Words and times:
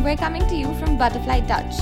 And 0.00 0.06
we're 0.06 0.16
coming 0.16 0.48
to 0.48 0.56
you 0.56 0.72
from 0.76 0.96
Butterfly 0.96 1.40
Touch. 1.40 1.74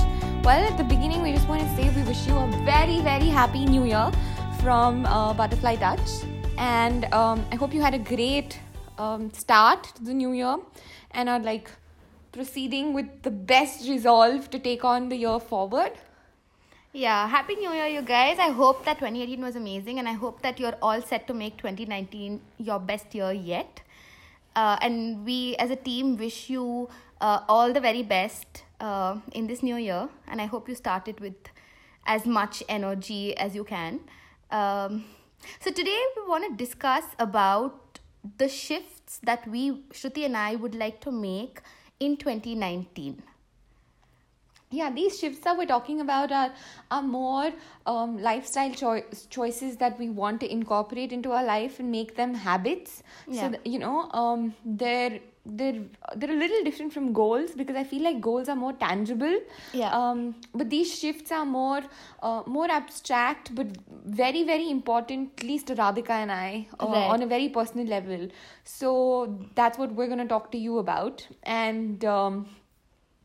Well, 0.43 0.61
at 0.69 0.77
the 0.77 0.83
beginning, 0.83 1.21
we 1.21 1.31
just 1.31 1.47
want 1.47 1.61
to 1.61 1.69
say 1.77 1.89
we 1.95 2.03
wish 2.03 2.27
you 2.27 2.35
a 2.35 2.47
very, 2.65 2.99
very 2.99 3.27
happy 3.27 3.63
new 3.63 3.85
year 3.85 4.11
from 4.59 5.05
uh, 5.05 5.33
Butterfly 5.33 5.77
Touch. 5.77 6.09
And 6.57 7.05
um, 7.13 7.45
I 7.49 7.55
hope 7.55 7.73
you 7.73 7.81
had 7.81 7.93
a 7.93 7.97
great 7.97 8.59
um, 8.97 9.31
start 9.31 9.85
to 9.95 10.03
the 10.03 10.13
new 10.13 10.33
year 10.33 10.57
and 11.11 11.29
are 11.29 11.39
like 11.39 11.71
proceeding 12.33 12.91
with 12.91 13.07
the 13.21 13.31
best 13.31 13.87
resolve 13.87 14.49
to 14.49 14.59
take 14.59 14.83
on 14.83 15.07
the 15.07 15.15
year 15.15 15.39
forward. 15.39 15.93
Yeah, 16.91 17.25
happy 17.25 17.55
new 17.55 17.71
year, 17.71 17.87
you 17.87 18.01
guys. 18.01 18.37
I 18.37 18.49
hope 18.49 18.83
that 18.83 18.99
2018 18.99 19.39
was 19.39 19.55
amazing 19.55 19.97
and 19.97 20.09
I 20.09 20.13
hope 20.25 20.41
that 20.41 20.59
you're 20.59 20.75
all 20.81 21.01
set 21.01 21.25
to 21.27 21.33
make 21.33 21.55
2019 21.55 22.41
your 22.57 22.79
best 22.79 23.15
year 23.15 23.31
yet. 23.31 23.79
Uh, 24.57 24.77
and 24.81 25.23
we 25.23 25.55
as 25.55 25.71
a 25.71 25.77
team 25.77 26.17
wish 26.17 26.49
you 26.49 26.89
uh, 27.21 27.41
all 27.47 27.73
the 27.73 27.81
very 27.81 28.03
best 28.03 28.63
uh, 28.79 29.17
in 29.33 29.47
this 29.47 29.61
new 29.63 29.75
year. 29.75 30.09
And 30.27 30.41
I 30.41 30.45
hope 30.45 30.69
you 30.69 30.75
start 30.75 31.07
it 31.07 31.19
with 31.19 31.35
as 32.05 32.25
much 32.25 32.63
energy 32.69 33.37
as 33.37 33.55
you 33.55 33.63
can. 33.63 33.99
Um, 34.51 35.05
so 35.59 35.71
today 35.71 36.01
we 36.15 36.27
want 36.27 36.49
to 36.49 36.65
discuss 36.65 37.03
about 37.17 37.99
the 38.37 38.49
shifts 38.49 39.19
that 39.23 39.47
we, 39.47 39.83
Shruti 39.93 40.25
and 40.25 40.35
I, 40.35 40.55
would 40.55 40.75
like 40.75 40.99
to 41.01 41.11
make 41.11 41.61
in 41.99 42.17
2019 42.17 43.23
yeah 44.71 44.91
these 44.91 45.17
shifts 45.19 45.39
that 45.39 45.57
we're 45.57 45.65
talking 45.65 46.01
about 46.01 46.31
are 46.31 46.51
are 46.91 47.01
more 47.01 47.51
um, 47.85 48.21
lifestyle 48.21 48.73
cho- 48.73 49.03
choices 49.29 49.77
that 49.77 49.97
we 49.99 50.09
want 50.09 50.39
to 50.39 50.51
incorporate 50.51 51.11
into 51.11 51.31
our 51.31 51.43
life 51.43 51.79
and 51.79 51.91
make 51.91 52.15
them 52.15 52.33
habits 52.33 53.03
yeah. 53.27 53.41
so 53.41 53.49
that, 53.49 53.65
you 53.65 53.79
know 53.79 54.09
um, 54.11 54.53
they're 54.65 55.19
they're 55.45 55.81
they're 56.15 56.31
a 56.31 56.39
little 56.39 56.63
different 56.63 56.93
from 56.93 57.13
goals 57.13 57.51
because 57.51 57.75
I 57.75 57.83
feel 57.83 58.03
like 58.03 58.21
goals 58.21 58.49
are 58.49 58.55
more 58.55 58.73
tangible. 58.73 59.39
Yeah. 59.73 59.89
Um, 59.89 60.35
but 60.53 60.69
these 60.69 60.99
shifts 60.99 61.31
are 61.31 61.45
more 61.45 61.81
uh, 62.21 62.43
more 62.45 62.69
abstract, 62.69 63.55
but 63.55 63.67
very 64.05 64.43
very 64.43 64.69
important, 64.69 65.31
at 65.37 65.43
least 65.43 65.67
to 65.67 65.75
Radhika 65.75 66.11
and 66.11 66.31
I, 66.31 66.67
uh, 66.79 66.87
right. 66.87 67.09
on 67.09 67.23
a 67.23 67.27
very 67.27 67.49
personal 67.49 67.87
level. 67.87 68.27
So 68.63 69.39
that's 69.55 69.77
what 69.77 69.93
we're 69.93 70.07
gonna 70.07 70.27
talk 70.27 70.51
to 70.51 70.57
you 70.57 70.77
about, 70.77 71.27
and 71.43 72.03
um, 72.05 72.47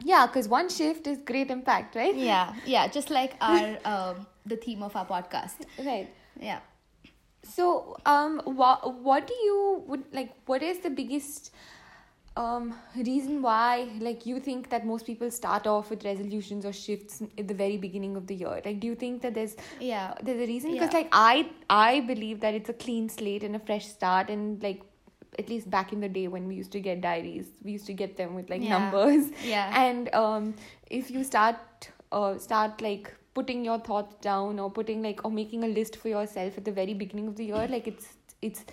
yeah, 0.05 0.27
because 0.27 0.49
one 0.49 0.69
shift 0.69 1.07
is 1.07 1.19
great 1.19 1.51
impact, 1.51 1.97
right? 1.97 2.15
Yeah, 2.15 2.55
yeah, 2.67 2.87
just 2.87 3.11
like 3.11 3.37
our 3.41 3.79
um, 3.85 4.27
the 4.47 4.57
theme 4.57 4.83
of 4.83 4.95
our 4.95 5.07
podcast. 5.07 5.67
Right. 5.79 6.09
Yeah. 6.39 6.61
So, 7.43 7.97
um, 8.07 8.41
what 8.45 9.01
what 9.03 9.27
do 9.27 9.35
you 9.35 9.85
would 9.87 10.05
like? 10.13 10.35
What 10.47 10.63
is 10.63 10.81
the 10.81 10.91
biggest 10.91 11.53
um 12.37 12.75
reason 12.97 13.41
why 13.43 13.89
like 14.01 14.27
you 14.27 14.41
think 14.41 14.69
that 14.69 14.85
most 14.85 15.07
people 15.07 15.31
start 15.31 15.69
off 15.69 15.89
with 15.89 16.05
resolutions 16.05 16.67
or 16.67 16.73
shifts 16.73 17.23
at 17.39 17.47
the 17.47 17.55
very 17.55 17.77
beginning 17.77 18.17
of 18.17 18.27
the 18.27 18.35
year 18.35 18.61
like 18.65 18.81
do 18.81 18.89
you 18.89 18.97
think 18.97 19.23
that 19.23 19.35
there's 19.35 19.55
yeah 19.79 20.15
there's 20.21 20.41
a 20.41 20.47
reason 20.47 20.73
because 20.73 20.93
yeah. 20.93 20.99
like 20.99 21.09
i 21.13 21.49
i 21.71 22.01
believe 22.01 22.41
that 22.41 22.53
it's 22.53 22.69
a 22.69 22.73
clean 22.73 23.09
slate 23.09 23.45
and 23.45 23.55
a 23.55 23.61
fresh 23.61 23.87
start 23.87 24.31
and 24.31 24.61
like 24.65 24.83
at 25.39 25.49
least 25.49 25.71
back 25.71 25.93
in 25.93 26.01
the 26.01 26.09
day 26.09 26.29
when 26.29 26.47
we 26.47 26.55
used 26.55 26.73
to 26.73 26.81
get 26.81 27.01
diaries 27.01 27.47
we 27.63 27.73
used 27.73 27.87
to 27.87 27.93
get 27.93 28.17
them 28.17 28.35
with 28.35 28.51
like 28.51 28.63
yeah. 28.63 28.79
numbers. 28.79 29.31
Yeah. 29.45 29.73
And 29.85 30.15
um 30.15 30.55
if 30.91 31.11
you 31.11 31.25
start 31.25 31.91
uh 32.13 32.39
start 32.39 32.81
like 32.81 33.15
putting 33.35 33.65
your 33.65 33.79
thoughts 33.79 34.15
down 34.21 34.59
or 34.59 34.71
putting 34.71 35.03
like 35.03 35.25
or 35.25 35.31
making 35.31 35.65
a 35.65 35.69
list 35.69 35.97
for 35.97 36.09
yourself 36.09 36.57
at 36.57 36.65
the 36.65 36.73
very 36.73 36.95
beginning 36.95 37.29
of 37.29 37.37
the 37.37 37.47
year 37.47 37.67
like 37.69 37.89
it's 37.89 38.15
it's 38.43 38.65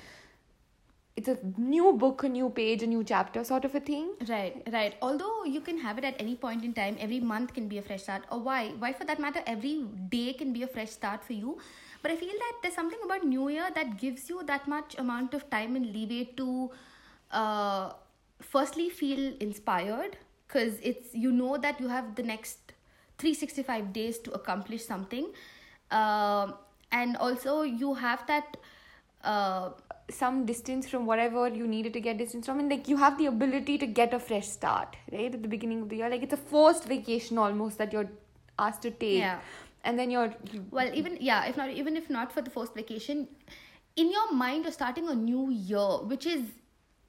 it's 1.18 1.28
a 1.28 1.38
new 1.58 1.92
book 1.94 2.24
a 2.24 2.30
new 2.30 2.50
page 2.50 2.84
a 2.84 2.88
new 2.88 3.04
chapter 3.04 3.44
sort 3.44 3.66
of 3.66 3.76
a 3.76 3.80
thing. 3.80 4.12
Right 4.28 4.62
right. 4.72 4.96
Although 5.02 5.44
you 5.44 5.62
can 5.62 5.78
have 5.78 5.98
it 5.98 6.06
at 6.06 6.16
any 6.20 6.36
point 6.36 6.64
in 6.64 6.74
time 6.74 6.98
every 7.00 7.20
month 7.20 7.54
can 7.54 7.68
be 7.68 7.78
a 7.78 7.82
fresh 7.82 8.04
start. 8.04 8.24
Or 8.32 8.40
why? 8.40 8.70
Why 8.80 8.94
for 8.94 9.06
that 9.06 9.20
matter 9.20 9.42
every 9.46 9.84
day 10.10 10.34
can 10.34 10.54
be 10.54 10.64
a 10.64 10.68
fresh 10.68 10.92
start 10.92 11.24
for 11.24 11.34
you 11.34 11.58
but 12.02 12.12
i 12.12 12.16
feel 12.16 12.38
that 12.44 12.54
there's 12.62 12.76
something 12.76 13.00
about 13.06 13.24
new 13.24 13.50
year 13.50 13.70
that 13.76 13.98
gives 13.98 14.30
you 14.30 14.44
that 14.44 14.68
much 14.68 14.96
amount 14.98 15.34
of 15.34 15.50
time 15.50 15.76
and 15.76 15.94
leeway 15.94 16.24
to 16.36 16.72
uh, 17.32 17.92
firstly 18.42 18.90
feel 18.90 19.34
inspired 19.40 20.18
because 20.48 20.80
it's 20.82 21.14
you 21.14 21.32
know 21.32 21.58
that 21.58 21.80
you 21.80 21.88
have 21.88 22.16
the 22.16 22.24
next 22.24 22.74
365 23.22 23.94
days 23.94 24.18
to 24.20 24.32
accomplish 24.32 24.84
something. 24.84 25.32
Uh, 25.90 26.52
and 26.92 27.16
also 27.18 27.62
you 27.62 27.94
have 27.94 28.26
that 28.28 28.58
uh, 29.24 29.70
some 30.10 30.46
distance 30.46 30.90
from 30.90 31.06
whatever 31.06 31.48
you 31.48 31.68
needed 31.68 31.94
to 31.94 32.00
get 32.02 32.18
distance 32.18 32.46
from. 32.48 32.60
And 32.60 32.70
like 32.70 32.88
you 32.88 32.98
have 32.98 33.18
the 33.18 33.28
ability 33.28 33.78
to 33.78 33.86
get 33.86 34.14
a 34.14 34.20
fresh 34.20 34.48
start 34.48 34.98
right 35.12 35.34
at 35.34 35.42
the 35.42 35.48
beginning 35.48 35.84
of 35.84 35.90
the 35.90 35.98
year. 35.98 36.10
Like 36.10 36.24
it's 36.24 36.34
a 36.34 36.44
forced 36.54 36.86
vacation 36.86 37.38
almost 37.38 37.78
that 37.78 37.94
you're 37.94 38.10
asked 38.60 38.82
to 38.82 38.92
take. 38.92 39.20
Yeah 39.20 39.40
and 39.84 39.98
then 39.98 40.12
you're 40.12 40.34
well 40.70 40.90
even 40.94 41.18
yeah 41.20 41.46
if 41.46 41.58
not 41.58 41.70
even 41.70 41.98
if 41.98 42.10
not 42.10 42.32
for 42.32 42.42
the 42.42 42.50
first 42.50 42.74
vacation 42.76 43.28
in 43.96 44.12
your 44.12 44.32
mind 44.34 44.64
you're 44.64 44.72
starting 44.72 45.08
a 45.10 45.16
new 45.16 45.50
year 45.50 45.98
which 46.14 46.26
is 46.26 46.44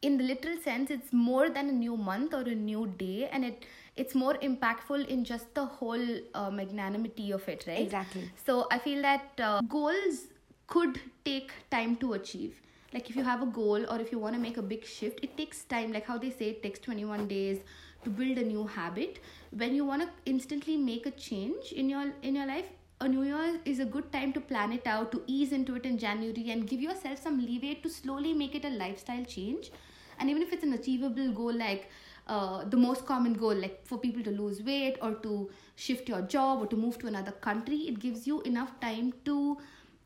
in 0.03 0.19
the 0.19 0.25
literal 0.25 0.59
sense 0.59 0.91
it's 0.91 1.13
more 1.13 1.49
than 1.49 1.69
a 1.69 1.73
new 1.73 1.97
month 1.97 2.35
or 2.35 2.43
a 2.43 2.55
new 2.55 2.87
day 2.99 3.29
and 3.31 3.45
it 3.45 3.65
it's 3.95 4.15
more 4.15 4.35
impactful 4.35 5.07
in 5.07 5.25
just 5.25 5.55
the 5.55 5.65
whole 5.65 6.07
uh, 6.35 6.51
magnanimity 6.51 7.31
of 7.31 7.47
it 7.49 7.65
right? 7.67 7.81
Exactly. 7.81 8.31
So 8.45 8.67
i 8.71 8.79
feel 8.79 9.03
that 9.03 9.41
uh, 9.41 9.61
goals 9.63 10.29
could 10.67 11.01
take 11.25 11.53
time 11.71 11.97
to 11.97 12.15
achieve. 12.15 12.55
Like 12.95 13.09
if 13.11 13.17
you 13.17 13.25
have 13.25 13.43
a 13.43 13.47
goal 13.47 13.85
or 13.91 14.01
if 14.01 14.11
you 14.13 14.19
want 14.19 14.35
to 14.35 14.41
make 14.41 14.57
a 14.57 14.63
big 14.63 14.85
shift 14.87 15.21
it 15.23 15.37
takes 15.37 15.65
time. 15.65 15.93
Like 15.93 16.07
how 16.07 16.19
they 16.19 16.31
say 16.31 16.49
it 16.51 16.63
takes 16.63 16.79
21 16.79 17.29
days 17.29 17.59
to 18.05 18.11
build 18.11 18.39
a 18.39 18.45
new 18.45 18.67
habit. 18.67 19.19
When 19.51 19.75
you 19.75 19.85
want 19.85 20.03
to 20.03 20.09
instantly 20.27 20.77
make 20.77 21.07
a 21.07 21.11
change 21.11 21.73
in 21.73 21.89
your 21.89 22.13
in 22.23 22.35
your 22.37 22.47
life 22.47 22.67
a 23.01 23.09
new 23.09 23.23
year 23.25 23.61
is 23.65 23.81
a 23.81 23.85
good 23.85 24.11
time 24.13 24.33
to 24.33 24.41
plan 24.41 24.73
it 24.73 24.87
out 24.87 25.11
to 25.13 25.23
ease 25.27 25.53
into 25.57 25.75
it 25.79 25.85
in 25.91 25.99
january 25.99 26.51
and 26.55 26.69
give 26.73 26.81
yourself 26.81 27.23
some 27.23 27.39
leeway 27.45 27.75
to 27.85 27.91
slowly 27.95 28.33
make 28.33 28.55
it 28.55 28.65
a 28.65 28.71
lifestyle 28.71 29.25
change. 29.25 29.73
And 30.19 30.31
even 30.31 30.43
if 30.43 30.53
it's 30.53 30.63
an 30.63 30.73
achievable 30.75 31.33
goal 31.33 31.53
like 31.53 31.91
uh, 32.29 32.65
the 32.65 32.77
most 32.77 33.05
common 33.07 33.33
goal 33.35 33.55
like 33.55 33.85
for 33.85 33.99
people 33.99 34.23
to 34.23 34.31
lose 34.31 34.63
weight 34.63 34.99
or 35.03 35.15
to 35.27 35.51
shift 35.75 36.09
your 36.09 36.23
job 36.23 36.63
or 36.63 36.67
to 36.67 36.77
move 36.77 36.99
to 36.99 37.09
another 37.09 37.33
country 37.33 37.79
it 37.89 37.99
gives 37.99 38.27
you 38.27 38.41
enough 38.43 38.79
time 38.81 39.13
to 39.25 39.59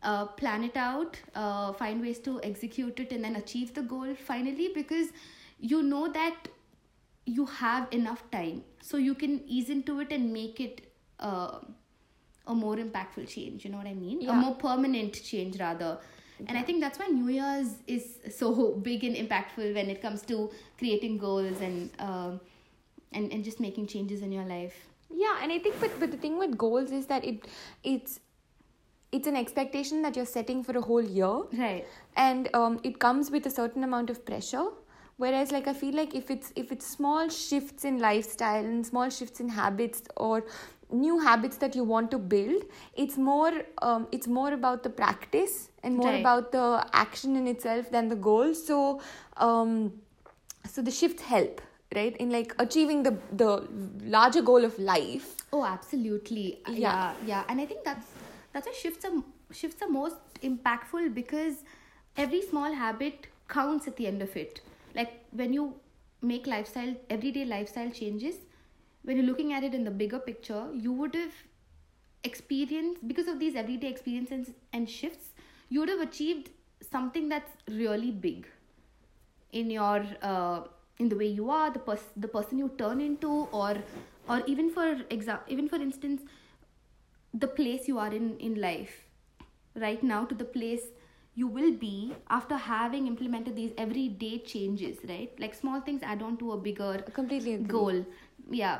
uh, 0.02 0.24
plan 0.24 0.64
it 0.64 0.76
out 0.76 1.18
uh, 1.34 1.72
find 1.72 2.00
ways 2.00 2.18
to 2.18 2.40
execute 2.42 2.98
it 2.98 3.12
and 3.12 3.24
then 3.24 3.36
achieve 3.36 3.74
the 3.74 3.82
goal 3.82 4.14
finally 4.14 4.70
because 4.74 5.08
you 5.60 5.82
know 5.82 6.08
that 6.08 6.48
you 7.26 7.44
have 7.46 7.88
enough 7.90 8.22
time. 8.30 8.62
So 8.80 8.96
you 8.96 9.14
can 9.14 9.42
ease 9.46 9.68
into 9.68 10.00
it 10.00 10.12
and 10.12 10.32
make 10.32 10.60
it 10.60 10.92
uh, 11.20 11.58
a 12.46 12.54
more 12.54 12.76
impactful 12.76 13.28
change 13.28 13.64
you 13.64 13.70
know 13.70 13.78
what 13.78 13.86
i 13.86 13.94
mean? 13.94 14.20
Yeah. 14.20 14.30
a 14.30 14.34
more 14.34 14.54
permanent 14.54 15.22
change 15.22 15.58
rather. 15.58 15.98
Yeah. 16.38 16.46
and 16.48 16.58
i 16.58 16.62
think 16.62 16.80
that's 16.80 16.98
why 16.98 17.06
new 17.06 17.28
year's 17.32 17.70
is 17.86 18.18
so 18.30 18.72
big 18.82 19.04
and 19.04 19.16
impactful 19.16 19.74
when 19.74 19.90
it 19.90 20.02
comes 20.02 20.22
to 20.22 20.50
creating 20.78 21.18
goals 21.18 21.60
and 21.60 21.90
um, 21.98 22.40
and 23.12 23.32
and 23.32 23.44
just 23.44 23.60
making 23.60 23.86
changes 23.86 24.22
in 24.22 24.32
your 24.32 24.44
life. 24.44 24.76
Yeah 25.10 25.38
and 25.42 25.52
i 25.52 25.58
think 25.58 25.80
but, 25.80 25.98
but 25.98 26.10
the 26.10 26.16
thing 26.16 26.38
with 26.38 26.56
goals 26.58 26.90
is 26.90 27.06
that 27.06 27.24
it 27.24 27.46
it's 27.82 28.20
it's 29.12 29.28
an 29.28 29.36
expectation 29.36 30.02
that 30.02 30.16
you're 30.16 30.26
setting 30.26 30.62
for 30.64 30.76
a 30.76 30.80
whole 30.80 31.02
year. 31.02 31.42
Right. 31.56 31.86
And 32.16 32.50
um, 32.54 32.80
it 32.82 32.98
comes 32.98 33.30
with 33.30 33.46
a 33.46 33.50
certain 33.50 33.84
amount 33.84 34.10
of 34.10 34.26
pressure 34.26 34.66
whereas 35.16 35.50
like 35.52 35.66
i 35.66 35.72
feel 35.72 35.94
like 35.94 36.14
if 36.14 36.30
it's 36.30 36.52
if 36.56 36.70
it's 36.72 36.86
small 36.86 37.28
shifts 37.28 37.84
in 37.84 37.98
lifestyle 37.98 38.64
and 38.64 38.86
small 38.86 39.08
shifts 39.08 39.40
in 39.40 39.48
habits 39.48 40.02
or 40.16 40.44
new 40.92 41.18
habits 41.18 41.56
that 41.56 41.74
you 41.74 41.82
want 41.84 42.10
to 42.10 42.18
build 42.18 42.62
it's 42.94 43.16
more 43.16 43.52
um, 43.82 44.06
it's 44.12 44.28
more 44.28 44.52
about 44.52 44.82
the 44.82 44.90
practice 44.90 45.68
and 45.82 45.96
more 45.96 46.10
Right. 46.12 46.20
about 46.20 46.52
the 46.52 46.86
action 46.92 47.34
in 47.36 47.46
itself 47.48 47.90
than 47.90 48.08
the 48.08 48.14
goal 48.16 48.54
so 48.54 49.00
um 49.36 49.92
so 50.68 50.82
the 50.82 50.90
shifts 50.90 51.22
help 51.22 51.60
right 51.94 52.16
in 52.18 52.30
like 52.30 52.54
achieving 52.58 53.02
the 53.02 53.16
the 53.32 53.50
larger 54.16 54.42
goal 54.42 54.64
of 54.64 54.78
life 54.78 55.32
Oh, 55.52 55.64
absolutely. 55.64 56.58
Yeah. 56.68 56.74
Yeah, 56.76 57.14
yeah. 57.24 57.44
And 57.48 57.60
I 57.60 57.66
think 57.66 57.84
that's 57.84 58.06
that's 58.52 58.66
why 58.66 58.72
shifts 58.74 59.04
are 59.04 59.12
shifts 59.58 59.80
are 59.80 59.88
most 59.88 60.16
impactful 60.42 61.14
because 61.14 61.62
every 62.16 62.42
small 62.42 62.72
habit 62.72 63.28
counts 63.48 63.86
at 63.86 63.96
the 63.96 64.06
end 64.08 64.22
of 64.22 64.36
it. 64.36 64.60
Like 64.96 65.12
when 65.30 65.52
you 65.52 65.74
make 66.22 66.46
lifestyle 66.46 66.94
everyday 67.10 67.44
lifestyle 67.44 67.90
changes, 67.90 68.36
when 69.02 69.16
you're 69.16 69.26
looking 69.26 69.52
at 69.52 69.62
it 69.64 69.74
in 69.74 69.84
the 69.84 69.90
bigger 69.90 70.18
picture, 70.18 70.68
you 70.74 70.92
would 70.92 71.14
have 71.14 71.34
experienced 72.24 73.06
because 73.06 73.28
of 73.28 73.38
these 73.38 73.54
everyday 73.54 73.88
experiences 73.88 74.48
and 74.72 74.88
shifts, 74.90 75.34
you 75.68 75.80
would 75.80 75.88
have 75.88 76.00
achieved 76.00 76.50
something 76.90 77.28
that's 77.28 77.52
really 77.68 78.10
big 78.10 78.48
in 79.52 79.70
your 79.70 80.04
uh, 80.22 80.62
in 80.98 81.08
the 81.08 81.16
way 81.16 81.26
you 81.26 81.50
are 81.50 81.70
the 81.70 81.78
pers- 81.78 82.12
the 82.16 82.28
person 82.28 82.58
you 82.58 82.70
turn 82.78 83.00
into 83.00 83.30
or 83.52 83.76
or 84.28 84.42
even 84.46 84.70
for 84.70 84.86
exa- 85.16 85.40
even 85.48 85.68
for 85.68 85.76
instance 85.76 86.22
the 87.34 87.46
place 87.46 87.86
you 87.88 87.98
are 87.98 88.12
in 88.12 88.36
in 88.38 88.54
life. 88.60 88.94
Right 89.74 90.02
now 90.02 90.24
to 90.24 90.34
the 90.34 90.44
place 90.44 90.86
you 91.38 91.46
will 91.46 91.72
be 91.80 92.14
after 92.30 92.56
having 92.56 93.06
implemented 93.06 93.56
these 93.56 93.72
everyday 93.86 94.38
changes 94.52 94.98
right 95.08 95.40
like 95.44 95.54
small 95.62 95.80
things 95.88 96.02
add 96.02 96.22
on 96.28 96.36
to 96.42 96.52
a 96.52 96.56
bigger 96.68 96.92
completely 97.20 97.56
goal 97.76 98.04
yeah 98.50 98.78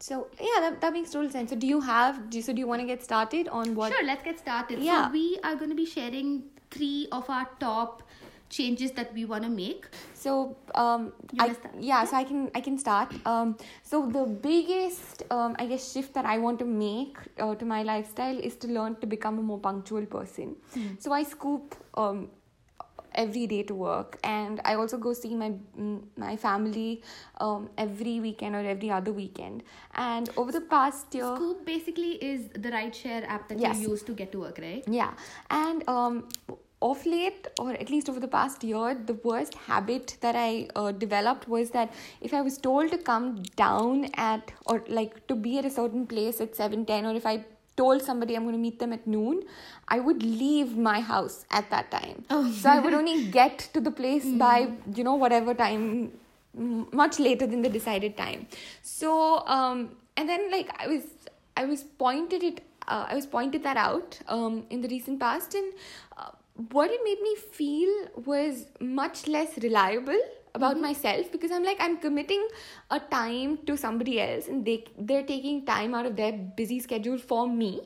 So 0.00 0.16
yeah, 0.40 0.60
that, 0.64 0.80
that 0.82 0.92
makes 0.92 1.10
total 1.10 1.30
sense. 1.30 1.50
So 1.50 1.56
do 1.56 1.66
you 1.66 1.80
have? 1.80 2.18
Do, 2.30 2.40
so 2.40 2.52
do 2.52 2.60
you 2.60 2.66
want 2.66 2.82
to 2.82 2.86
get 2.86 3.02
started 3.02 3.48
on 3.48 3.74
what? 3.78 3.92
Sure, 3.92 4.04
let's 4.04 4.22
get 4.22 4.38
started. 4.38 4.78
Yeah. 4.88 5.06
So 5.06 5.12
we 5.12 5.24
are 5.42 5.56
going 5.56 5.70
to 5.70 5.74
be 5.74 5.86
sharing 5.86 6.44
three 6.70 7.08
of 7.10 7.28
our 7.28 7.48
top 7.64 8.04
changes 8.48 8.92
that 8.92 9.12
we 9.14 9.24
want 9.24 9.44
to 9.44 9.50
make. 9.50 9.86
So 10.14 10.56
um, 10.74 11.12
I, 11.38 11.54
yeah, 11.78 12.04
so 12.04 12.16
I 12.16 12.24
can 12.24 12.50
I 12.54 12.60
can 12.60 12.78
start. 12.78 13.12
Um, 13.26 13.56
so 13.82 14.06
the 14.06 14.24
biggest 14.24 15.22
um, 15.30 15.56
I 15.58 15.66
guess 15.66 15.92
shift 15.92 16.14
that 16.14 16.24
I 16.24 16.38
want 16.38 16.58
to 16.60 16.64
make 16.64 17.16
uh, 17.38 17.54
to 17.54 17.64
my 17.64 17.82
lifestyle 17.82 18.38
is 18.38 18.56
to 18.56 18.68
learn 18.68 18.96
to 18.96 19.06
become 19.06 19.38
a 19.38 19.42
more 19.42 19.58
punctual 19.58 20.06
person. 20.06 20.56
So 20.98 21.12
I 21.12 21.22
scoop 21.22 21.74
um, 21.94 22.30
every 23.14 23.46
day 23.46 23.62
to 23.64 23.74
work, 23.74 24.18
and 24.24 24.60
I 24.64 24.74
also 24.74 24.96
go 24.96 25.12
see 25.12 25.34
my 25.34 25.52
mm, 25.78 26.02
my 26.16 26.36
family 26.36 27.02
um, 27.40 27.68
every 27.76 28.20
weekend 28.20 28.54
or 28.54 28.60
every 28.60 28.90
other 28.90 29.12
weekend. 29.12 29.62
And 29.94 30.30
over 30.36 30.52
the 30.52 30.60
past 30.60 31.14
year, 31.14 31.34
Scoop 31.36 31.64
basically 31.66 32.12
is 32.32 32.48
the 32.54 32.70
rideshare 32.70 33.26
app 33.26 33.48
that 33.48 33.58
Yes. 33.58 33.78
you 33.80 33.90
use 33.90 34.02
to 34.04 34.12
get 34.12 34.32
to 34.32 34.40
work, 34.40 34.58
right? 34.58 34.84
Yeah, 34.86 35.12
and 35.50 35.88
um, 35.88 36.28
of 36.80 37.04
late, 37.04 37.46
or 37.58 37.72
at 37.72 37.90
least 37.90 38.08
over 38.08 38.20
the 38.20 38.28
past 38.28 38.62
year, 38.62 38.94
the 38.94 39.14
worst 39.24 39.54
habit 39.54 40.16
that 40.20 40.36
I 40.36 40.68
uh, 40.76 40.92
developed 40.92 41.48
was 41.48 41.70
that 41.70 41.92
if 42.20 42.32
I 42.32 42.40
was 42.40 42.58
told 42.58 42.90
to 42.92 42.98
come 42.98 43.42
down 43.56 44.10
at 44.14 44.52
or 44.66 44.84
like 44.88 45.26
to 45.28 45.34
be 45.34 45.58
at 45.58 45.64
a 45.64 45.70
certain 45.70 46.06
place 46.06 46.40
at 46.40 46.54
seven 46.54 46.84
ten, 46.86 47.04
or 47.04 47.14
if 47.14 47.26
I 47.26 47.44
told 47.76 48.02
somebody 48.02 48.36
I'm 48.36 48.42
going 48.42 48.54
to 48.54 48.60
meet 48.60 48.78
them 48.78 48.92
at 48.92 49.06
noon, 49.06 49.42
I 49.88 50.00
would 50.00 50.22
leave 50.22 50.76
my 50.76 51.00
house 51.00 51.44
at 51.50 51.70
that 51.70 51.90
time. 51.90 52.24
Oh. 52.28 52.50
So 52.50 52.68
I 52.68 52.80
would 52.80 52.94
only 52.94 53.26
get 53.40 53.58
to 53.72 53.80
the 53.80 53.90
place 53.90 54.24
by 54.26 54.72
you 54.94 55.04
know 55.04 55.14
whatever 55.14 55.54
time 55.54 56.12
much 56.54 57.18
later 57.18 57.46
than 57.46 57.62
the 57.62 57.68
decided 57.68 58.16
time 58.16 58.46
so 58.82 59.46
um 59.46 59.90
and 60.16 60.28
then 60.28 60.50
like 60.50 60.70
i 60.82 60.86
was 60.86 61.02
i 61.56 61.64
was 61.64 61.84
pointed 61.84 62.42
it 62.42 62.60
uh, 62.88 63.06
i 63.08 63.14
was 63.14 63.26
pointed 63.26 63.62
that 63.62 63.76
out 63.76 64.18
um 64.28 64.64
in 64.70 64.80
the 64.80 64.88
recent 64.88 65.20
past 65.20 65.54
and 65.54 65.72
uh, 66.16 66.30
what 66.72 66.90
it 66.90 67.00
made 67.04 67.20
me 67.22 67.34
feel 67.36 67.90
was 68.26 68.66
much 68.80 69.26
less 69.28 69.56
reliable 69.62 70.20
about 70.54 70.80
myself 70.80 71.30
because 71.30 71.52
i'm 71.52 71.62
like 71.62 71.76
i'm 71.80 71.98
committing 71.98 72.46
a 72.90 72.98
time 72.98 73.58
to 73.66 73.76
somebody 73.76 74.20
else 74.20 74.48
and 74.48 74.64
they 74.64 74.84
they're 74.98 75.22
taking 75.22 75.64
time 75.64 75.94
out 75.94 76.06
of 76.06 76.16
their 76.16 76.32
busy 76.32 76.80
schedule 76.80 77.18
for 77.18 77.48
me. 77.48 77.80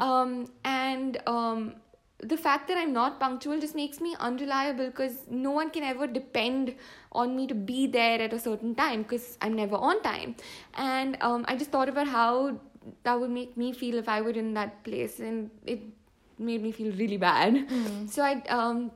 Um 0.00 0.52
and 0.64 1.18
um 1.26 1.74
the 2.20 2.36
fact 2.36 2.68
that 2.68 2.78
I'm 2.78 2.92
not 2.92 3.18
punctual 3.20 3.60
just 3.60 3.74
makes 3.74 4.00
me 4.00 4.14
unreliable 4.18 4.86
because 4.86 5.16
no 5.28 5.50
one 5.50 5.70
can 5.70 5.82
ever 5.82 6.06
depend 6.06 6.74
on 7.12 7.36
me 7.36 7.46
to 7.48 7.54
be 7.54 7.86
there 7.86 8.20
at 8.20 8.32
a 8.32 8.38
certain 8.38 8.74
time 8.74 9.02
because 9.02 9.36
I'm 9.42 9.54
never 9.54 9.76
on 9.76 10.00
time. 10.02 10.36
And 10.74 11.18
um, 11.20 11.44
I 11.48 11.56
just 11.56 11.70
thought 11.70 11.88
about 11.88 12.08
how 12.08 12.58
that 13.02 13.20
would 13.20 13.30
make 13.30 13.56
me 13.56 13.72
feel 13.72 13.98
if 13.98 14.08
I 14.08 14.20
were 14.22 14.30
in 14.30 14.54
that 14.54 14.82
place, 14.84 15.20
and 15.20 15.50
it 15.66 15.80
made 16.38 16.62
me 16.62 16.72
feel 16.72 16.92
really 16.92 17.16
bad. 17.16 17.66
So 18.08 18.22
I 18.22 18.42
um, 18.48 18.90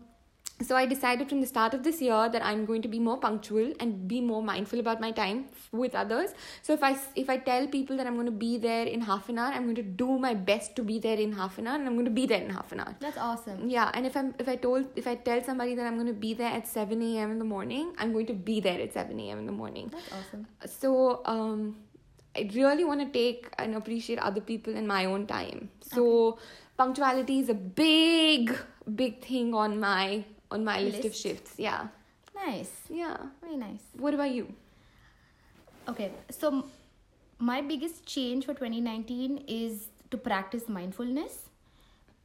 so 0.60 0.74
I 0.74 0.86
decided 0.86 1.28
from 1.28 1.40
the 1.40 1.46
start 1.46 1.72
of 1.72 1.84
this 1.84 2.00
year 2.00 2.28
that 2.28 2.44
I'm 2.44 2.64
going 2.64 2.82
to 2.82 2.88
be 2.88 2.98
more 2.98 3.16
punctual 3.16 3.72
and 3.78 4.08
be 4.08 4.20
more 4.20 4.42
mindful 4.42 4.80
about 4.80 5.00
my 5.00 5.12
time 5.12 5.46
with 5.70 5.94
others. 5.94 6.30
So 6.62 6.72
if 6.72 6.82
I 6.82 6.96
if 7.14 7.30
I 7.30 7.36
tell 7.36 7.68
people 7.68 7.96
that 7.96 8.06
I'm 8.06 8.14
going 8.14 8.26
to 8.26 8.32
be 8.32 8.58
there 8.58 8.84
in 8.84 9.00
half 9.02 9.28
an 9.28 9.38
hour, 9.38 9.52
I'm 9.52 9.64
going 9.64 9.76
to 9.76 9.82
do 9.82 10.18
my 10.18 10.34
best 10.34 10.74
to 10.76 10.82
be 10.82 10.98
there 10.98 11.16
in 11.16 11.32
half 11.32 11.58
an 11.58 11.68
hour, 11.68 11.76
and 11.76 11.86
I'm 11.86 11.94
going 11.94 12.06
to 12.06 12.16
be 12.18 12.26
there 12.26 12.42
in 12.42 12.50
half 12.50 12.72
an 12.72 12.80
hour. 12.80 12.96
That's 12.98 13.18
awesome. 13.18 13.68
Yeah, 13.70 13.90
and 13.94 14.04
if 14.04 14.16
I'm 14.16 14.34
if 14.38 14.48
I 14.48 14.56
told 14.56 14.86
if 14.96 15.06
I 15.06 15.14
tell 15.14 15.42
somebody 15.44 15.76
that 15.76 15.86
I'm 15.86 15.94
going 15.94 16.12
to 16.14 16.20
be 16.28 16.34
there 16.34 16.52
at 16.52 16.66
seven 16.66 17.02
a.m. 17.02 17.30
in 17.30 17.38
the 17.38 17.44
morning, 17.44 17.92
I'm 17.98 18.12
going 18.12 18.26
to 18.26 18.34
be 18.34 18.60
there 18.60 18.80
at 18.80 18.92
seven 18.92 19.20
a.m. 19.20 19.38
in 19.38 19.46
the 19.46 19.52
morning. 19.52 19.90
That's 19.92 20.12
awesome. 20.12 20.46
So 20.66 21.22
um, 21.24 21.76
I 22.36 22.50
really 22.54 22.84
want 22.84 23.00
to 23.00 23.10
take 23.12 23.48
and 23.58 23.76
appreciate 23.76 24.18
other 24.18 24.40
people 24.40 24.74
in 24.74 24.86
my 24.86 25.04
own 25.04 25.26
time. 25.26 25.70
So 25.82 26.38
punctuality 26.78 27.38
is 27.40 27.48
a 27.50 27.54
big 27.54 28.56
big 29.02 29.20
thing 29.24 29.52
on 29.54 29.78
my 29.80 30.24
on 30.50 30.64
my 30.64 30.80
list, 30.80 31.04
of 31.04 31.14
shifts. 31.14 31.54
Yeah, 31.58 31.88
Nice. 32.34 32.70
yeah. 32.88 33.16
Very 33.42 33.56
nice. 33.56 33.82
What 34.04 34.14
about 34.14 34.30
you? 34.30 34.54
Okay, 35.88 36.10
so 36.30 36.64
my 37.38 37.60
biggest 37.60 38.06
change 38.06 38.46
for 38.46 38.54
2019 38.54 39.44
is 39.46 39.88
to 40.10 40.16
practice 40.16 40.68
mindfulness. 40.68 41.36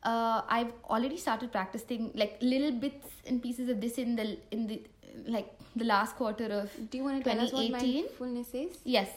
Uh, 0.03 0.41
I've 0.49 0.71
already 0.85 1.17
started 1.17 1.51
practicing 1.51 2.11
like 2.13 2.37
little 2.41 2.71
bits 2.71 3.07
and 3.25 3.41
pieces 3.41 3.69
of 3.69 3.79
this 3.81 3.97
in 3.97 4.15
the 4.15 4.37
in 4.51 4.67
the 4.67 4.81
like 5.27 5.53
the 5.75 5.85
last 5.85 6.15
quarter 6.15 6.45
of 6.45 6.71
Do 6.89 6.97
you 6.97 7.03
want 7.03 7.23
to 7.23 7.29
tell 7.29 7.39
us 7.39 7.51
what 7.53 7.67
2018? 7.67 8.03
mindfulness 8.03 8.53
is? 8.53 8.77
Yes. 8.83 9.09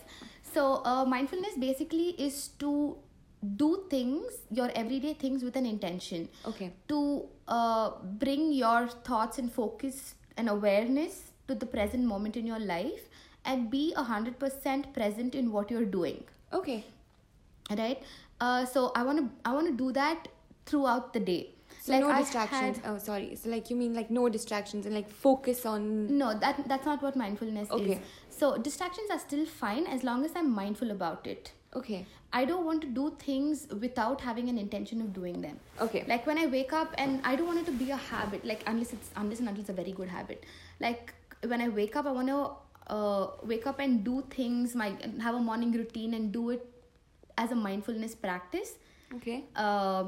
So, 0.52 0.82
uh, 0.84 1.04
mindfulness 1.04 1.56
basically 1.58 2.10
is 2.26 2.48
to 2.60 2.96
do 3.56 3.84
things, 3.90 4.32
your 4.50 4.70
everyday 4.74 5.14
things 5.14 5.42
with 5.44 5.56
an 5.56 5.66
intention. 5.66 6.28
Okay. 6.46 6.72
To 6.88 7.26
uh, 7.48 7.90
bring 8.02 8.52
your 8.52 8.88
thoughts 8.88 9.38
and 9.38 9.52
focus 9.52 10.14
and 10.36 10.48
awareness 10.48 11.32
to 11.48 11.54
the 11.54 11.66
present 11.66 12.04
moment 12.04 12.36
in 12.36 12.46
your 12.46 12.58
life 12.58 13.08
and 13.44 13.70
be 13.70 13.94
100% 13.96 14.92
present 14.92 15.34
in 15.34 15.52
what 15.52 15.70
you're 15.70 15.84
doing. 15.84 16.24
Okay. 16.52 16.84
Right? 17.70 18.02
Uh, 18.40 18.64
so, 18.64 18.92
I 18.94 19.02
want 19.02 19.18
to 19.18 19.30
I 19.48 19.52
want 19.54 19.66
to 19.68 19.72
do 19.76 19.92
that 19.92 20.28
throughout 20.66 21.12
the 21.12 21.20
day. 21.20 21.50
So 21.82 21.98
no 21.98 22.10
I 22.10 22.20
distractions. 22.20 22.78
had- 22.78 22.86
oh, 22.90 22.98
sorry. 22.98 23.36
So 23.36 23.48
like 23.50 23.70
you 23.70 23.76
mean 23.76 23.94
like 23.94 24.10
no 24.10 24.28
distractions 24.28 24.86
and 24.86 24.94
like 24.94 25.08
focus 25.08 25.64
on. 25.64 26.18
no, 26.18 26.36
that 26.38 26.68
that's 26.68 26.84
not 26.84 27.02
what 27.02 27.16
mindfulness 27.16 27.70
Okay. 27.70 27.92
is. 27.92 27.98
So 28.30 28.56
distractions 28.58 29.08
are 29.10 29.18
still 29.18 29.46
fine 29.46 29.86
as 29.86 30.02
long 30.04 30.24
as 30.24 30.32
I'm 30.34 30.50
mindful 30.52 30.90
about 30.90 31.26
it. 31.26 31.52
Okay. 31.76 32.06
I 32.32 32.44
don't 32.44 32.64
want 32.64 32.82
to 32.82 32.88
do 32.88 33.04
things 33.18 33.66
without 33.80 34.20
having 34.20 34.48
an 34.48 34.58
intention 34.58 35.00
of 35.00 35.12
doing 35.12 35.40
them. 35.40 35.58
Okay. 35.80 36.04
Like 36.08 36.26
when 36.26 36.38
I 36.38 36.46
wake 36.46 36.72
up 36.72 36.94
and 36.98 37.20
I 37.24 37.36
don't 37.36 37.46
want 37.46 37.60
it 37.60 37.66
to 37.66 37.72
be 37.72 37.90
a 37.90 37.96
habit, 37.96 38.44
like 38.44 38.62
unless 38.66 38.92
it's 38.92 39.10
unless 39.16 39.40
and 39.40 39.48
until 39.48 39.60
it's 39.62 39.70
a 39.70 39.78
very 39.80 39.92
good 39.92 40.08
habit. 40.08 40.44
Like 40.80 41.14
when 41.46 41.60
I 41.60 41.68
wake 41.68 41.96
up, 41.96 42.06
I 42.06 42.12
want 42.12 42.28
to 42.28 42.50
uh, 42.94 43.26
wake 43.42 43.66
up 43.66 43.78
and 43.78 44.02
do 44.04 44.24
things, 44.30 44.74
my 44.74 44.92
have 45.20 45.34
a 45.34 45.40
morning 45.50 45.72
routine 45.72 46.14
and 46.14 46.32
do 46.32 46.50
it 46.50 46.66
as 47.38 47.52
a 47.52 47.54
mindfulness 47.54 48.14
practice. 48.14 48.74
Okay. 49.14 49.44
Uh, 49.54 50.04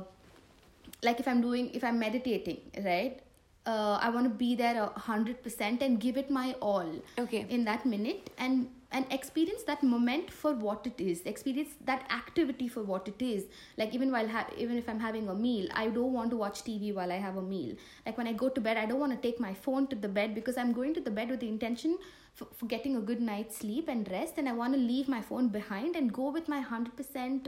like 1.02 1.20
if 1.20 1.28
I'm 1.28 1.40
doing, 1.40 1.70
if 1.74 1.84
I'm 1.84 1.98
meditating, 1.98 2.60
right? 2.84 3.20
Uh, 3.66 3.98
I 4.00 4.08
want 4.08 4.24
to 4.24 4.30
be 4.30 4.54
there 4.54 4.82
a 4.82 4.98
hundred 4.98 5.42
percent 5.42 5.82
and 5.82 6.00
give 6.00 6.16
it 6.16 6.30
my 6.30 6.54
all 6.60 6.90
Okay. 7.18 7.44
in 7.50 7.64
that 7.64 7.84
minute 7.84 8.30
and 8.38 8.68
and 8.90 9.04
experience 9.12 9.62
that 9.64 9.82
moment 9.82 10.30
for 10.30 10.52
what 10.54 10.86
it 10.86 10.98
is 10.98 11.20
experience 11.26 11.72
that 11.84 12.10
activity 12.10 12.68
for 12.68 12.82
what 12.82 13.06
it 13.06 13.20
is. 13.20 13.44
Like 13.76 13.94
even 13.94 14.10
while 14.10 14.28
ha- 14.28 14.48
even 14.56 14.78
if 14.78 14.88
i'm 14.88 15.00
having 15.00 15.28
a 15.28 15.34
meal 15.34 15.68
i 15.74 15.88
don't 15.88 16.12
want 16.12 16.30
to 16.30 16.36
watch 16.36 16.62
tv 16.62 16.94
while 16.94 17.12
i 17.12 17.16
have 17.16 17.36
a 17.36 17.42
meal. 17.42 17.74
Like 18.06 18.16
when 18.16 18.26
i 18.26 18.32
go 18.32 18.48
to 18.48 18.60
bed 18.60 18.76
i 18.76 18.86
don't 18.86 19.00
want 19.00 19.12
to 19.12 19.28
take 19.28 19.40
my 19.40 19.52
phone 19.52 19.86
to 19.88 19.96
the 19.96 20.08
bed 20.08 20.34
because 20.34 20.56
i'm 20.56 20.72
going 20.72 20.94
to 20.94 21.00
the 21.00 21.10
bed 21.10 21.28
with 21.28 21.40
the 21.40 21.48
intention 21.48 21.98
for, 22.34 22.46
for 22.54 22.66
getting 22.66 22.96
a 22.96 23.00
good 23.00 23.20
night's 23.20 23.58
sleep 23.58 23.88
and 23.88 24.10
rest 24.10 24.38
and 24.38 24.48
i 24.48 24.52
want 24.52 24.72
to 24.72 24.80
leave 24.80 25.08
my 25.08 25.20
phone 25.20 25.48
behind 25.48 25.94
and 25.94 26.12
go 26.12 26.30
with 26.30 26.48
my 26.48 26.62
100% 26.64 27.46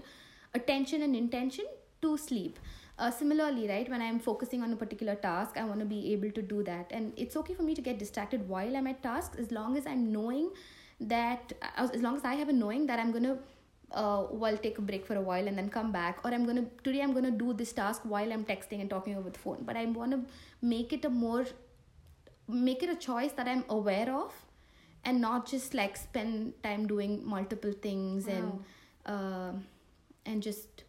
attention 0.55 1.03
and 1.03 1.17
intention 1.17 1.65
to 2.03 2.17
sleep. 2.17 2.59
Uh, 2.99 3.11
similarly 3.11 3.67
right 3.67 3.89
when 3.89 4.03
i'm 4.03 4.19
focusing 4.19 4.63
on 4.63 4.75
a 4.75 4.77
particular 4.77 5.15
task 5.15 5.57
i 5.57 5.65
want 5.65 5.81
to 5.81 5.87
be 5.87 6.13
able 6.13 6.31
to 6.31 6.43
do 6.43 6.63
that. 6.65 6.87
And 6.91 7.15
it's 7.17 7.35
okay 7.35 7.55
for 7.55 7.63
me 7.63 7.75
to 7.75 7.81
get 7.81 7.99
distracted 7.99 8.47
while 8.47 8.77
i'm 8.77 8.87
at 8.87 9.03
tasks 9.03 9.39
as 9.39 9.51
long 9.51 9.79
as 9.79 9.87
i'm 9.87 10.13
knowing 10.13 10.51
that 11.01 11.53
as 11.77 12.03
long 12.03 12.17
as 12.17 12.25
i 12.25 12.35
have 12.35 12.49
a 12.49 12.53
knowing 12.53 12.87
that 12.87 12.99
i'm 12.99 13.13
gonna 13.13 13.37
uh, 13.93 14.25
well 14.31 14.57
take 14.57 14.79
a 14.79 14.83
break 14.83 15.05
for 15.05 15.17
a 15.17 15.21
while 15.21 15.49
and 15.49 15.59
then 15.59 15.69
come 15.69 15.91
back 15.91 16.19
or 16.25 16.33
i'm 16.33 16.45
gonna 16.47 16.65
today 16.85 17.01
i'm 17.01 17.13
gonna 17.13 17.31
do 17.31 17.53
this 17.53 17.73
task 17.73 18.03
while 18.05 18.33
i'm 18.33 18.45
texting 18.45 18.81
and 18.81 18.91
talking 18.91 19.17
over 19.17 19.31
the 19.31 19.39
phone 19.39 19.59
but 19.63 19.77
i 19.77 19.85
want 19.87 20.13
to 20.13 20.21
make 20.63 20.93
it 20.93 21.05
a 21.05 21.11
more 21.11 21.45
make 22.49 22.83
it 22.83 22.91
a 22.91 22.95
choice 22.95 23.33
that 23.33 23.49
i'm 23.49 23.65
aware 23.69 24.13
of 24.15 24.33
and 25.05 25.21
not 25.21 25.47
just 25.47 25.75
like 25.75 25.97
spend 25.97 26.53
time 26.63 26.87
doing 26.87 27.25
multiple 27.25 27.73
things 27.73 28.27
and 28.27 28.65
uh, 29.07 29.53
and 30.27 30.43
just 30.43 30.85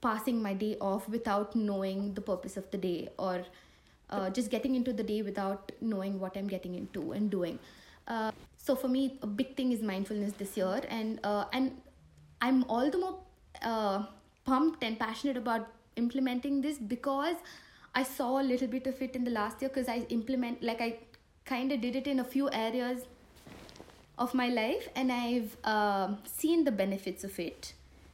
passing 0.00 0.42
my 0.42 0.54
day 0.54 0.76
off 0.80 1.08
without 1.08 1.54
knowing 1.54 2.14
the 2.14 2.20
purpose 2.20 2.56
of 2.56 2.70
the 2.70 2.78
day 2.78 3.08
or 3.18 3.44
uh, 4.10 4.30
just 4.30 4.50
getting 4.50 4.74
into 4.74 4.92
the 4.92 5.02
day 5.02 5.22
without 5.22 5.72
knowing 5.80 6.18
what 6.18 6.36
I'm 6.36 6.46
getting 6.48 6.74
into 6.74 7.12
and 7.12 7.30
doing. 7.30 7.58
Uh, 8.06 8.32
so 8.62 8.76
for 8.76 8.88
me, 8.88 9.18
a 9.22 9.26
big 9.26 9.56
thing 9.56 9.72
is 9.72 9.82
mindfulness 9.82 10.32
this 10.34 10.56
year, 10.56 10.82
and 10.88 11.18
uh, 11.24 11.44
and 11.52 11.80
I'm 12.40 12.64
all 12.64 12.90
the 12.90 12.98
more 12.98 13.18
uh, 13.62 14.04
pumped 14.44 14.82
and 14.84 14.98
passionate 14.98 15.36
about 15.36 15.68
implementing 15.96 16.60
this 16.60 16.78
because 16.78 17.36
I 17.94 18.02
saw 18.02 18.40
a 18.40 18.44
little 18.50 18.68
bit 18.68 18.86
of 18.86 19.00
it 19.02 19.16
in 19.16 19.24
the 19.24 19.30
last 19.30 19.62
year 19.62 19.70
because 19.70 19.88
I 19.88 19.98
implement 20.10 20.62
like 20.62 20.80
I 20.80 20.98
kind 21.44 21.72
of 21.72 21.80
did 21.80 21.96
it 21.96 22.06
in 22.06 22.20
a 22.20 22.24
few 22.24 22.50
areas 22.50 23.02
of 24.18 24.34
my 24.34 24.48
life 24.48 24.88
and 24.94 25.10
I've 25.10 25.56
um 25.64 26.18
seen 26.24 26.64
the 26.64 26.72
benefits 26.72 27.24
of 27.24 27.38
it 27.38 27.72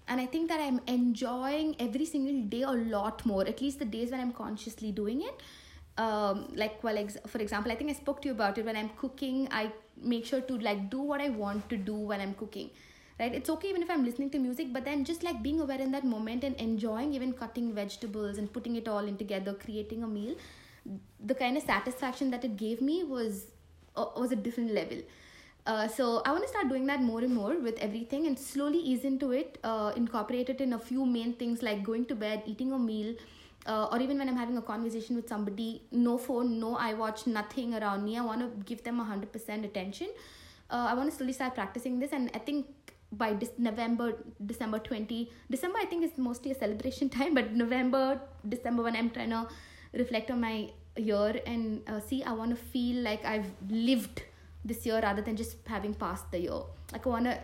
and 0.08 0.20
I 0.20 0.26
think 0.26 0.48
that 0.48 0.60
I'm 0.60 0.80
enjoying 0.86 1.74
every 1.80 2.04
single 2.06 2.40
day 2.42 2.62
a 2.62 2.70
lot 2.70 3.26
more. 3.26 3.46
At 3.46 3.60
least 3.60 3.80
the 3.80 3.84
days 3.84 4.12
when 4.12 4.20
I'm 4.20 4.32
consciously 4.32 4.92
doing 4.92 5.22
it. 5.22 5.40
Um, 5.98 6.52
like 6.54 6.84
well, 6.84 6.96
ex- 6.96 7.16
for 7.26 7.38
example, 7.38 7.72
I 7.72 7.74
think 7.74 7.90
I 7.90 7.94
spoke 7.94 8.22
to 8.22 8.28
you 8.28 8.34
about 8.34 8.58
it. 8.58 8.64
When 8.64 8.76
I'm 8.76 8.90
cooking, 8.90 9.48
I 9.50 9.72
make 10.02 10.26
sure 10.26 10.40
to 10.40 10.58
like 10.58 10.90
do 10.90 11.00
what 11.00 11.20
I 11.20 11.28
want 11.30 11.68
to 11.70 11.76
do 11.76 11.94
when 11.94 12.20
I'm 12.20 12.34
cooking. 12.34 12.70
Right? 13.18 13.34
It's 13.34 13.48
okay 13.48 13.68
even 13.68 13.82
if 13.82 13.90
I'm 13.90 14.04
listening 14.04 14.30
to 14.30 14.38
music, 14.38 14.72
but 14.72 14.84
then 14.84 15.04
just 15.04 15.22
like 15.22 15.42
being 15.42 15.60
aware 15.60 15.80
in 15.80 15.90
that 15.92 16.04
moment 16.04 16.44
and 16.44 16.54
enjoying 16.56 17.14
even 17.14 17.32
cutting 17.32 17.72
vegetables 17.72 18.36
and 18.36 18.52
putting 18.52 18.76
it 18.76 18.88
all 18.88 19.06
in 19.06 19.16
together, 19.16 19.54
creating 19.54 20.02
a 20.02 20.06
meal. 20.06 20.34
The 21.24 21.34
kind 21.34 21.56
of 21.56 21.62
satisfaction 21.62 22.30
that 22.30 22.44
it 22.44 22.56
gave 22.56 22.82
me 22.82 23.04
was 23.04 23.46
uh, 23.96 24.06
was 24.16 24.32
a 24.32 24.36
different 24.36 24.72
level. 24.72 24.98
Uh, 25.66 25.88
so 25.88 26.22
I 26.24 26.30
want 26.30 26.44
to 26.44 26.48
start 26.48 26.68
doing 26.68 26.86
that 26.86 27.02
more 27.02 27.20
and 27.20 27.34
more 27.34 27.58
with 27.58 27.76
everything 27.80 28.26
and 28.28 28.38
slowly 28.38 28.78
ease 28.78 29.04
into 29.04 29.32
it, 29.32 29.58
uh, 29.64 29.92
incorporate 29.96 30.48
it 30.48 30.60
in 30.60 30.74
a 30.74 30.78
few 30.78 31.04
main 31.04 31.32
things 31.32 31.60
like 31.60 31.82
going 31.82 32.04
to 32.06 32.14
bed, 32.14 32.42
eating 32.46 32.72
a 32.72 32.78
meal, 32.78 33.16
uh, 33.66 33.88
or 33.90 34.00
even 34.00 34.18
when 34.18 34.28
I'm 34.28 34.36
having 34.36 34.56
a 34.56 34.62
conversation 34.62 35.16
with 35.16 35.28
somebody, 35.28 35.82
no 35.90 36.18
phone, 36.18 36.58
no 36.60 36.76
iWatch, 36.76 37.26
nothing 37.26 37.74
around 37.74 38.04
me. 38.04 38.16
I 38.16 38.24
want 38.24 38.40
to 38.40 38.64
give 38.64 38.82
them 38.84 38.98
100% 39.00 39.64
attention. 39.64 40.08
Uh, 40.70 40.86
I 40.90 40.94
want 40.94 41.10
to 41.10 41.16
slowly 41.16 41.32
start 41.32 41.54
practicing 41.54 41.98
this, 41.98 42.12
and 42.12 42.30
I 42.34 42.38
think 42.38 42.66
by 43.12 43.34
this 43.34 43.50
November, 43.58 44.14
December 44.44 44.78
20, 44.78 45.30
December 45.50 45.78
I 45.78 45.84
think 45.84 46.04
is 46.04 46.18
mostly 46.18 46.50
a 46.50 46.54
celebration 46.54 47.08
time, 47.18 47.34
but 47.34 47.52
November, 47.52 48.20
December 48.48 48.82
when 48.82 48.96
I'm 48.96 49.10
trying 49.10 49.30
to 49.30 49.48
reflect 49.92 50.30
on 50.30 50.40
my 50.40 50.70
year 50.96 51.40
and 51.46 51.82
uh, 51.86 52.00
see, 52.00 52.22
I 52.22 52.32
want 52.32 52.50
to 52.50 52.56
feel 52.56 53.02
like 53.02 53.24
I've 53.24 53.50
lived 53.68 54.22
this 54.64 54.84
year 54.84 55.00
rather 55.00 55.22
than 55.22 55.36
just 55.36 55.56
having 55.66 55.94
passed 55.94 56.30
the 56.30 56.40
year. 56.40 56.60
Like 56.92 57.06
I 57.06 57.10
want 57.10 57.24
to 57.26 57.38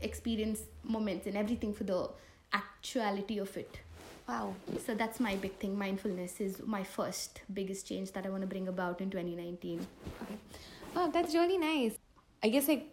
experience 0.00 0.62
moments 0.82 1.26
and 1.26 1.36
everything 1.36 1.72
for 1.72 1.84
the 1.84 2.10
actuality 2.52 3.38
of 3.38 3.56
it. 3.56 3.80
Wow. 4.28 4.54
So 4.84 4.94
that's 4.94 5.20
my 5.20 5.36
big 5.36 5.54
thing. 5.58 5.78
Mindfulness 5.78 6.40
is 6.40 6.60
my 6.66 6.82
first 6.82 7.42
biggest 7.52 7.86
change 7.86 8.12
that 8.12 8.26
I 8.26 8.28
want 8.30 8.42
to 8.42 8.46
bring 8.48 8.68
about 8.68 9.00
in 9.00 9.10
2019. 9.10 9.86
Okay. 10.22 10.34
Oh, 10.96 11.10
that's 11.12 11.34
really 11.34 11.58
nice. 11.58 11.96
I 12.42 12.48
guess 12.48 12.66
like 12.68 12.88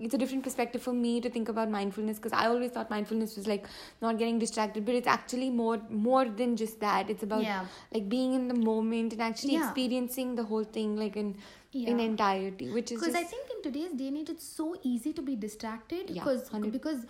it's 0.00 0.12
a 0.12 0.18
different 0.18 0.42
perspective 0.42 0.82
for 0.82 0.92
me 0.92 1.20
to 1.20 1.30
think 1.30 1.48
about 1.48 1.70
mindfulness 1.70 2.16
because 2.18 2.32
I 2.32 2.46
always 2.46 2.72
thought 2.72 2.90
mindfulness 2.90 3.36
was 3.36 3.46
like 3.46 3.66
not 4.02 4.18
getting 4.18 4.40
distracted, 4.40 4.84
but 4.84 4.96
it's 4.96 5.06
actually 5.06 5.50
more 5.50 5.80
more 5.88 6.24
than 6.24 6.56
just 6.56 6.80
that. 6.80 7.08
It's 7.08 7.22
about 7.22 7.44
Yeah. 7.44 7.66
like 7.92 8.08
being 8.08 8.34
in 8.34 8.48
the 8.48 8.54
moment 8.54 9.12
and 9.12 9.22
actually 9.22 9.52
Yeah. 9.54 9.68
experiencing 9.68 10.34
the 10.34 10.44
whole 10.44 10.64
thing 10.64 10.96
like 10.96 11.16
in 11.16 11.36
in 11.72 12.00
entirety, 12.00 12.70
which 12.70 12.90
is 12.92 13.00
Because 13.00 13.14
I 13.20 13.24
think 13.24 13.48
in 13.54 13.62
today's 13.62 13.92
day 14.00 14.08
and 14.08 14.18
age, 14.18 14.30
it's 14.30 14.44
so 14.46 14.76
easy 14.82 15.12
to 15.12 15.22
be 15.22 15.34
distracted. 15.36 16.12
Because 16.18 16.42
100. 16.50 16.72
because 16.72 17.06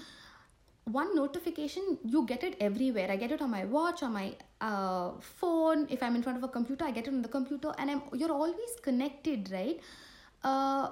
one 0.85 1.15
notification 1.17 1.99
you 2.05 2.27
get 2.27 2.45
it 2.45 2.57
everywhere. 2.61 3.11
I 3.11 3.17
get 3.17 3.33
it 3.33 3.41
on 3.41 3.51
my 3.51 3.65
watch, 3.65 4.03
on 4.03 4.13
my 4.13 4.35
uh, 4.61 5.13
phone. 5.21 5.87
If 5.89 6.03
I'm 6.03 6.15
in 6.15 6.23
front 6.23 6.37
of 6.37 6.45
a 6.45 6.49
computer, 6.49 6.85
I 6.85 6.91
get 6.91 7.07
it 7.07 7.15
on 7.15 7.23
the 7.23 7.29
computer, 7.29 7.73
and 7.79 7.91
I'm 7.91 8.03
you're 8.13 8.33
always 8.33 8.77
connected, 8.83 9.51
right? 9.51 9.81
Uh, 10.43 10.91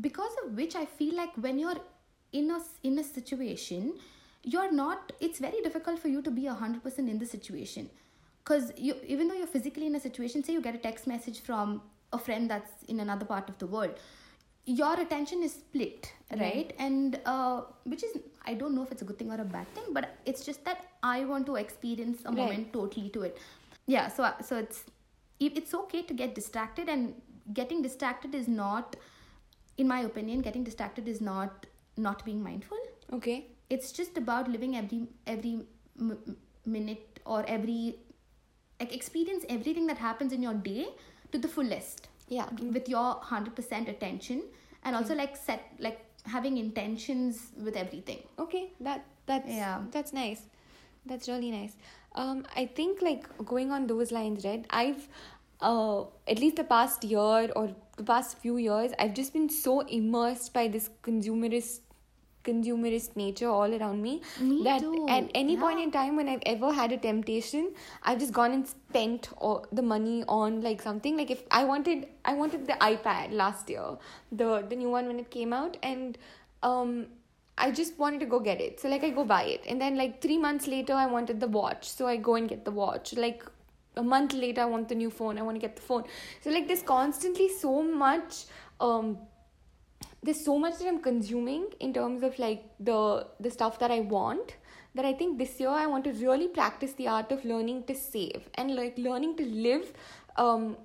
because 0.00 0.32
of 0.44 0.56
which 0.56 0.74
I 0.74 0.84
feel 0.86 1.14
like 1.16 1.30
when 1.36 1.58
you're 1.58 1.80
in 2.32 2.50
a 2.50 2.60
in 2.82 2.98
a 2.98 3.04
situation, 3.04 3.94
you're 4.42 4.72
not. 4.72 5.12
It's 5.20 5.38
very 5.38 5.60
difficult 5.62 6.00
for 6.00 6.08
you 6.08 6.22
to 6.22 6.30
be 6.30 6.46
hundred 6.46 6.82
percent 6.82 7.08
in 7.08 7.18
the 7.20 7.26
situation, 7.26 7.90
because 8.42 8.72
you 8.76 8.96
even 9.06 9.28
though 9.28 9.34
you're 9.34 9.46
physically 9.46 9.86
in 9.86 9.94
a 9.94 10.00
situation, 10.00 10.42
say 10.42 10.52
you 10.52 10.60
get 10.60 10.74
a 10.74 10.78
text 10.78 11.06
message 11.06 11.40
from 11.40 11.82
a 12.12 12.18
friend 12.18 12.50
that's 12.50 12.82
in 12.88 12.98
another 12.98 13.24
part 13.24 13.48
of 13.48 13.56
the 13.58 13.66
world, 13.68 13.94
your 14.64 14.98
attention 15.00 15.44
is 15.44 15.52
split, 15.52 16.12
right? 16.36 16.72
And 16.78 17.20
uh, 17.24 17.62
which 17.84 18.02
is 18.02 18.18
I 18.46 18.54
don't 18.54 18.74
know 18.74 18.82
if 18.82 18.92
it's 18.92 19.02
a 19.02 19.04
good 19.04 19.18
thing 19.18 19.30
or 19.30 19.40
a 19.40 19.44
bad 19.44 19.68
thing, 19.74 19.84
but 19.92 20.16
it's 20.26 20.44
just 20.44 20.64
that 20.64 20.86
I 21.02 21.24
want 21.24 21.46
to 21.46 21.56
experience 21.56 22.22
a 22.24 22.28
Right. 22.28 22.36
moment 22.38 22.72
totally 22.72 23.08
to 23.10 23.22
it. 23.22 23.38
Yeah, 23.86 24.08
so 24.08 24.32
so 24.42 24.58
it's 24.58 24.84
it's 25.40 25.74
okay 25.74 26.02
to 26.02 26.14
get 26.14 26.34
distracted 26.34 26.88
and 26.88 27.14
getting 27.54 27.82
distracted 27.82 28.34
is 28.34 28.46
not 28.48 28.96
in 29.78 29.88
my 29.88 30.00
opinion 30.08 30.40
getting 30.46 30.62
distracted 30.62 31.08
is 31.08 31.20
not 31.20 31.64
not 31.96 32.24
being 32.24 32.42
mindful 32.42 32.76
okay. 33.14 33.46
it's 33.70 33.90
just 33.92 34.18
about 34.18 34.48
living 34.54 34.76
every 34.76 34.98
every 35.26 35.52
m- 35.98 36.36
minute 36.66 37.20
or 37.24 37.38
every 37.46 37.96
like 38.78 38.94
experience 38.94 39.44
everything 39.48 39.86
that 39.86 39.96
happens 39.98 40.32
in 40.32 40.42
your 40.42 40.54
day 40.54 40.86
to 41.32 41.38
the 41.38 41.48
fullest 41.48 42.08
Yeah. 42.28 42.48
with 42.76 42.88
your 42.88 43.08
100% 43.22 43.88
attention 43.88 44.42
and 44.84 44.94
also 44.94 45.14
like 45.14 45.36
set 45.36 45.72
like 45.78 46.04
having 46.24 46.58
intentions 46.58 47.52
with 47.56 47.76
everything 47.76 48.18
Okay, 48.38 48.72
that 48.80 49.04
that's 49.26 49.48
Yeah. 49.48 49.82
that's 49.90 50.12
nice. 50.12 50.42
That's 51.06 51.28
really 51.28 51.50
nice. 51.50 51.76
Um, 52.14 52.46
I 52.54 52.66
think 52.66 53.00
like 53.02 53.26
going 53.44 53.70
on 53.70 53.86
those 53.86 54.12
lines, 54.12 54.44
right? 54.44 54.64
I've 54.70 55.08
uh 55.60 56.04
at 56.26 56.38
least 56.38 56.56
the 56.56 56.64
past 56.64 57.04
year 57.04 57.50
or 57.56 57.74
the 57.96 58.04
past 58.04 58.38
few 58.38 58.56
years, 58.56 58.92
I've 58.98 59.14
just 59.14 59.32
been 59.32 59.48
so 59.48 59.80
immersed 59.80 60.52
by 60.54 60.68
this 60.68 60.90
consumerist 61.02 61.80
consumerist 62.44 63.16
nature 63.16 63.48
all 63.48 63.74
around 63.74 64.02
me, 64.02 64.22
Me 64.40 64.62
that 64.64 64.80
too, 64.80 65.06
at 65.08 65.30
any 65.34 65.56
point 65.56 65.80
in 65.80 65.90
time 65.90 66.16
when 66.16 66.28
I've 66.28 66.42
ever 66.46 66.72
had 66.72 66.92
a 66.92 66.96
temptation, 66.96 67.72
I've 68.02 68.18
just 68.18 68.32
gone 68.32 68.52
and 68.52 68.66
spent 68.66 69.30
all 69.36 69.66
the 69.72 69.82
money 69.82 70.24
on 70.28 70.60
like 70.62 70.80
something. 70.80 71.16
Like 71.16 71.30
if 71.30 71.42
I 71.50 71.64
wanted, 71.64 72.08
I 72.24 72.34
wanted 72.34 72.66
the 72.66 72.74
iPad 72.74 73.32
last 73.32 73.68
year, 73.68 73.96
the 74.32 74.64
the 74.68 74.76
new 74.76 74.90
one 74.90 75.06
when 75.06 75.18
it 75.18 75.30
came 75.30 75.52
out, 75.52 75.76
and 75.82 76.18
um, 76.62 77.06
I 77.58 77.70
just 77.70 77.98
wanted 77.98 78.20
to 78.20 78.26
go 78.26 78.40
get 78.40 78.60
it. 78.60 78.80
So 78.80 78.88
like 78.88 79.04
I 79.04 79.10
go 79.10 79.24
buy 79.24 79.44
it, 79.44 79.64
and 79.68 79.80
then 79.80 79.96
like 79.96 80.20
three 80.22 80.38
months 80.38 80.66
later, 80.66 80.94
I 80.94 81.06
wanted 81.06 81.40
the 81.40 81.48
watch, 81.48 81.88
so 81.90 82.06
I 82.06 82.16
go 82.16 82.36
and 82.36 82.48
get 82.48 82.64
the 82.64 82.70
watch. 82.70 83.12
Like 83.14 83.44
a 83.96 84.02
month 84.02 84.32
later, 84.32 84.62
I 84.62 84.66
want 84.66 84.88
the 84.88 84.94
new 84.94 85.10
phone. 85.10 85.38
I 85.38 85.42
want 85.42 85.56
to 85.56 85.60
get 85.60 85.76
the 85.76 85.82
phone. 85.82 86.04
So 86.40 86.50
like 86.50 86.66
there's 86.68 86.82
constantly 86.82 87.48
so 87.48 87.82
much 87.82 88.44
um 88.80 89.18
there's 90.22 90.44
so 90.44 90.58
much 90.58 90.78
that 90.78 90.86
I'm 90.88 91.00
consuming 91.00 91.66
in 91.80 91.94
terms 91.94 92.22
of 92.22 92.38
like 92.38 92.64
the 92.78 93.26
the 93.38 93.50
stuff 93.50 93.78
that 93.78 93.90
I 93.90 94.00
want 94.00 94.56
that 94.94 95.04
I 95.04 95.12
think 95.12 95.38
this 95.38 95.58
year 95.60 95.70
I 95.70 95.86
want 95.86 96.04
to 96.04 96.12
really 96.12 96.48
practice 96.48 96.92
the 96.94 97.08
art 97.08 97.30
of 97.32 97.44
learning 97.44 97.84
to 97.84 97.94
save 97.94 98.48
and 98.54 98.74
like 98.74 98.98
learning 98.98 99.36
to 99.36 99.44
live 99.44 99.92
um 100.36 100.76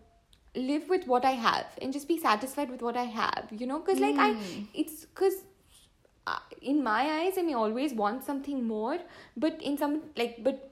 live 0.55 0.87
with 0.89 1.05
what 1.05 1.25
I 1.25 1.31
have 1.31 1.65
and 1.81 1.91
just 1.91 2.07
be 2.07 2.17
satisfied 2.17 2.69
with 2.69 2.81
what 2.81 2.95
I 2.95 3.03
have 3.03 3.47
you 3.51 3.67
know? 3.67 3.79
Because 3.79 3.99
like 3.99 4.15
I 4.17 4.35
it's 4.73 5.05
because 5.05 5.43
uh, 6.27 6.39
in 6.61 6.83
my 6.83 7.01
eyes 7.19 7.37
I 7.37 7.41
may 7.41 7.53
always 7.53 7.93
want 7.93 8.23
something 8.23 8.63
more 8.65 8.99
but 9.35 9.61
in 9.61 9.77
some 9.77 10.01
like 10.15 10.43
but 10.43 10.71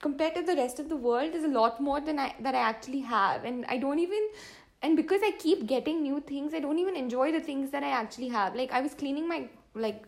compared 0.00 0.34
to 0.34 0.42
the 0.42 0.56
rest 0.56 0.80
of 0.80 0.88
the 0.88 0.96
world 0.96 1.32
there's 1.32 1.44
a 1.44 1.48
lot 1.48 1.80
more 1.80 2.00
than 2.00 2.18
I 2.18 2.34
that 2.40 2.54
I 2.54 2.58
actually 2.58 3.00
have 3.00 3.44
and 3.44 3.66
I 3.68 3.76
don't 3.76 3.98
even 3.98 4.28
and 4.82 4.96
because 4.96 5.20
I 5.22 5.32
keep 5.32 5.66
getting 5.66 6.02
new 6.02 6.20
things 6.20 6.54
I 6.54 6.60
don't 6.60 6.78
even 6.78 6.96
enjoy 6.96 7.32
the 7.32 7.40
things 7.40 7.70
that 7.70 7.82
I 7.82 7.90
actually 7.90 8.28
have 8.28 8.54
like 8.54 8.72
I 8.72 8.80
was 8.80 8.94
cleaning 8.94 9.28
my 9.28 9.48
like 9.74 10.04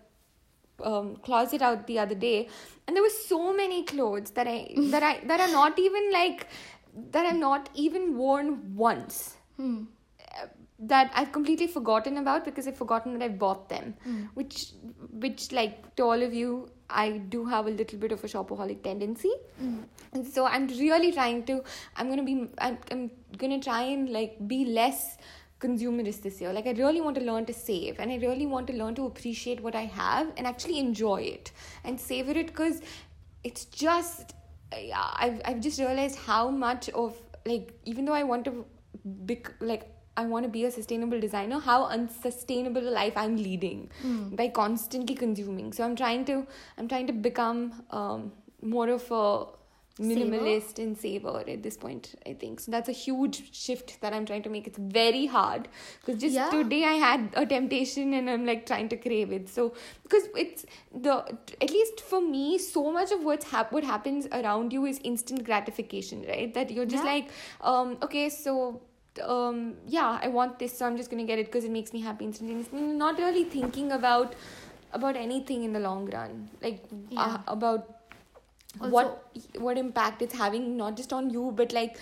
um, 0.83 1.17
closet 1.17 1.63
out 1.63 1.87
the 1.87 1.99
other 1.99 2.15
day 2.15 2.49
and 2.87 2.97
there 2.97 3.03
were 3.03 3.17
so 3.29 3.53
many 3.53 3.85
clothes 3.85 4.31
that 4.33 4.49
I 4.49 4.69
that 4.95 5.03
I 5.03 5.21
that 5.27 5.41
are 5.41 5.53
not 5.53 5.79
even 5.79 6.13
like 6.13 6.47
that 7.11 7.27
I'm 7.27 7.41
not 7.41 7.69
even 7.75 8.17
worn 8.17 8.75
once 8.75 9.37
hmm. 9.57 9.85
That 10.83 11.11
I've 11.15 11.31
completely 11.33 11.67
forgotten 11.67 12.19
about 12.19 12.45
because 12.45 12.67
I've 12.67 12.77
forgotten 12.77 13.13
that 13.19 13.25
I 13.25 13.29
bought 13.29 13.69
them. 13.69 13.95
Mm. 14.07 14.29
Which, 14.35 14.73
which 15.11 15.53
like 15.53 15.95
to 15.97 16.03
all 16.05 16.23
of 16.23 16.35
you, 16.35 16.69
I 16.91 17.19
do 17.35 17.45
have 17.47 17.67
a 17.67 17.71
little 17.71 17.99
bit 17.99 18.13
of 18.13 18.23
a 18.25 18.27
shopaholic 18.27 18.83
tendency, 18.83 19.33
Mm. 19.63 19.85
and 20.13 20.27
so 20.27 20.47
I'm 20.47 20.67
really 20.69 21.13
trying 21.13 21.45
to. 21.45 21.63
I'm 21.97 22.09
gonna 22.09 22.23
be. 22.25 22.49
I'm, 22.59 22.79
I'm 22.91 23.11
gonna 23.39 23.61
try 23.61 23.83
and 23.83 24.11
like 24.11 24.37
be 24.47 24.65
less 24.65 25.17
consumerist 25.61 26.23
this 26.23 26.41
year. 26.41 26.53
Like 26.53 26.67
I 26.67 26.73
really 26.73 27.01
want 27.01 27.17
to 27.17 27.23
learn 27.23 27.47
to 27.47 27.55
save, 27.55 27.99
and 28.01 28.11
I 28.11 28.17
really 28.17 28.47
want 28.47 28.67
to 28.67 28.73
learn 28.75 28.95
to 28.97 29.07
appreciate 29.07 29.61
what 29.63 29.75
I 29.75 29.87
have 29.87 30.33
and 30.37 30.47
actually 30.47 30.79
enjoy 30.81 31.23
it 31.23 31.53
and 31.85 31.99
savor 31.99 32.33
it 32.33 32.49
because 32.49 32.83
it's 33.45 33.65
just. 33.67 34.35
Yeah, 34.75 35.07
I've 35.17 35.41
I've 35.45 35.61
just 35.61 35.79
realized 35.79 36.17
how 36.17 36.49
much 36.49 36.89
of 36.91 37.17
like 37.45 37.73
even 37.85 38.07
though 38.07 38.15
I 38.15 38.23
want 38.23 38.47
to 38.47 38.65
bec- 39.05 39.55
like 39.61 39.83
I 40.17 40.27
want 40.27 40.45
to 40.45 40.49
be 40.51 40.65
a 40.65 40.71
sustainable 40.71 41.21
designer, 41.21 41.59
how 41.59 41.85
unsustainable 41.87 42.87
a 42.89 42.95
life 43.01 43.17
I'm 43.17 43.37
leading 43.37 43.91
Mm. 44.05 44.37
by 44.37 44.49
constantly 44.49 45.15
consuming. 45.15 45.73
So 45.73 45.85
I'm 45.85 45.97
trying 45.97 46.25
to 46.27 46.47
I'm 46.79 46.89
trying 46.89 47.07
to 47.07 47.13
become 47.31 47.83
um, 47.91 48.33
more 48.61 48.89
of 48.89 49.11
a 49.11 49.47
minimalist 50.01 50.79
and 50.83 50.97
saver 50.97 51.45
at 51.47 51.63
this 51.63 51.77
point 51.77 52.15
i 52.27 52.33
think 52.33 52.61
so 52.61 52.71
that's 52.71 52.89
a 52.89 52.93
huge 52.93 53.55
shift 53.55 54.01
that 54.01 54.15
i'm 54.15 54.25
trying 54.25 54.43
to 54.43 54.49
make 54.49 54.67
it's 54.67 54.79
very 54.79 55.27
hard 55.27 55.69
because 56.01 56.19
just 56.21 56.35
Yeah. 56.35 56.49
today 56.51 56.85
i 56.85 56.95
had 56.95 57.29
a 57.35 57.45
temptation 57.45 58.15
and 58.15 58.31
i'm 58.31 58.47
like 58.47 58.65
trying 58.65 58.89
to 58.89 58.97
crave 58.97 59.31
it 59.33 59.51
so 59.51 59.75
because 60.03 60.29
it's 60.35 60.65
the 61.09 61.17
at 61.61 61.71
least 61.71 62.01
for 62.01 62.23
me 62.23 62.57
so 62.59 62.91
much 62.91 63.13
of 63.13 63.23
what's 63.23 63.51
hap- 63.51 63.71
what 63.73 63.85
happens 63.85 64.27
around 64.33 64.73
you 64.73 64.87
is 64.87 64.99
instant 65.05 65.45
gratification 65.45 66.25
right 66.27 66.55
that 66.55 66.71
you're 66.71 66.87
just 66.87 67.05
Yeah. 67.05 67.13
like 67.13 67.31
um 67.61 67.99
okay 68.03 68.29
so 68.31 68.81
um 69.21 69.75
yeah 69.87 70.19
i 70.23 70.29
want 70.29 70.59
this 70.59 70.77
so 70.79 70.87
i'm 70.87 70.97
just 70.97 71.11
gonna 71.11 71.25
get 71.25 71.39
it 71.39 71.47
because 71.47 71.65
it 71.65 71.71
makes 71.71 71.93
me 71.93 72.01
happy 72.01 72.25
instantaneously 72.25 72.81
not 72.81 73.19
really 73.19 73.45
thinking 73.45 73.93
about 73.93 74.35
about 74.93 75.17
anything 75.17 75.65
in 75.65 75.73
the 75.73 75.81
long 75.81 76.05
run. 76.11 76.51
Like 76.63 76.83
Yeah. 77.09 77.21
uh, 77.21 77.39
about 77.47 77.89
Also- 78.81 78.91
what 78.91 79.39
what 79.67 79.79
impact 79.79 80.21
it's 80.23 80.35
having 80.35 80.77
not 80.77 80.97
just 80.97 81.13
on 81.15 81.31
you 81.31 81.51
but 81.61 81.73
like 81.73 81.97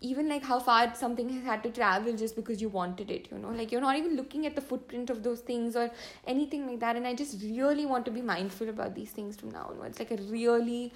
even 0.00 0.28
like 0.28 0.42
how 0.42 0.58
far 0.60 0.94
something 0.94 1.30
has 1.30 1.42
had 1.44 1.62
to 1.62 1.70
travel 1.70 2.12
just 2.22 2.36
because 2.36 2.60
you 2.60 2.68
wanted 2.68 3.10
it 3.10 3.28
you 3.32 3.38
know? 3.38 3.50
Like 3.50 3.72
you're 3.72 3.80
not 3.80 3.96
even 3.96 4.16
looking 4.16 4.44
at 4.46 4.54
the 4.54 4.60
footprint 4.60 5.08
of 5.10 5.22
those 5.22 5.40
things 5.40 5.76
or 5.76 5.90
anything 6.26 6.66
like 6.66 6.80
that 6.80 6.96
and 6.96 7.06
i 7.06 7.14
just 7.14 7.42
really 7.42 7.86
want 7.86 8.04
to 8.04 8.10
be 8.10 8.20
mindful 8.20 8.68
about 8.68 8.94
these 8.94 9.10
things 9.10 9.36
from 9.36 9.50
now 9.50 9.66
onwards. 9.70 9.98
Like 9.98 10.12
i 10.12 10.16
really 10.38 10.92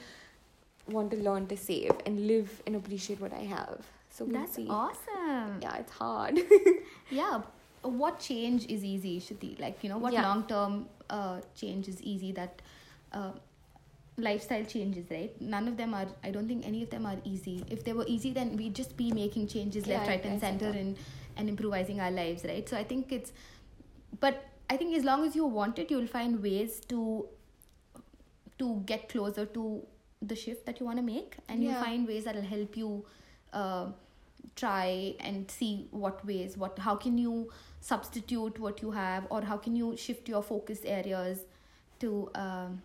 want 0.88 1.10
to 1.10 1.16
learn 1.16 1.46
to 1.46 1.56
save 1.56 1.92
and 2.06 2.26
live 2.26 2.62
and 2.66 2.76
appreciate 2.76 3.20
what 3.20 3.32
i 3.32 3.44
have 3.44 3.94
so 4.18 4.24
we'll 4.24 4.38
That's 4.40 4.56
see. 4.60 4.66
awesome. 4.68 5.58
yeah 5.62 5.76
it's 5.84 5.92
hard 5.92 6.40
Yeah. 7.18 7.42
What 7.82 8.18
change 8.18 8.64
is 8.76 8.84
easy, 8.84 9.10
Shruti? 9.24 9.58
Like, 9.64 9.82
you 9.84 9.88
know, 9.90 9.98
what 10.04 10.12
Yeah. 10.12 10.22
long 10.28 10.40
term 10.52 10.72
uh, 11.08 11.40
change 11.60 11.86
is 11.92 12.00
easy 12.12 12.30
that 12.38 12.60
uh, 13.18 13.30
lifestyle 14.26 14.64
changes, 14.72 15.06
right? 15.12 15.40
None 15.40 15.68
of 15.68 15.76
them 15.76 15.94
are, 15.94 16.08
I 16.24 16.32
don't 16.36 16.48
think 16.48 16.66
any 16.66 16.82
of 16.82 16.90
them 16.90 17.06
are 17.10 17.16
easy. 17.24 17.64
If 17.76 17.84
they 17.84 17.92
were 18.00 18.04
easy, 18.14 18.32
then 18.38 18.56
we'd 18.56 18.74
just 18.74 18.96
be 18.96 19.12
making 19.12 19.46
changes 19.54 19.86
Yeah, 19.86 19.98
left, 19.98 20.08
right, 20.08 20.24
and 20.24 20.40
center 20.40 20.66
and, 20.80 20.96
and 21.36 21.48
improvising 21.48 22.00
our 22.00 22.10
lives, 22.10 22.44
right? 22.44 22.68
So 22.68 22.76
I 22.76 22.82
think 22.82 23.12
it's, 23.12 23.32
but 24.20 24.42
I 24.68 24.76
think 24.76 24.96
as 24.96 25.04
long 25.04 25.24
as 25.24 25.36
you 25.36 25.44
want 25.60 25.78
it, 25.78 25.88
you'll 25.92 26.08
find 26.18 26.42
ways 26.42 26.80
to 26.88 27.28
to 28.58 28.82
get 28.86 29.08
closer 29.08 29.46
to 29.46 29.64
the 30.20 30.34
shift 30.34 30.66
that 30.66 30.80
you 30.80 30.86
want 30.86 30.98
to 30.98 31.02
make 31.02 31.36
and 31.48 31.62
Yeah. 31.62 31.70
you'll 31.70 31.84
find 31.84 32.08
ways 32.08 32.24
that'll 32.24 32.42
help 32.42 32.76
you 32.76 33.04
uh, 33.52 33.86
try 34.56 35.14
and 35.20 35.50
see 35.50 35.86
what 35.90 36.24
ways 36.26 36.56
what 36.56 36.78
how 36.78 36.94
can 36.96 37.16
you 37.16 37.50
substitute 37.80 38.58
what 38.58 38.82
you 38.82 38.90
have 38.90 39.26
or 39.30 39.42
how 39.42 39.56
can 39.56 39.76
you 39.76 39.96
shift 39.96 40.28
your 40.28 40.42
focus 40.42 40.80
areas 40.84 41.44
to 42.00 42.30
um, 42.34 42.82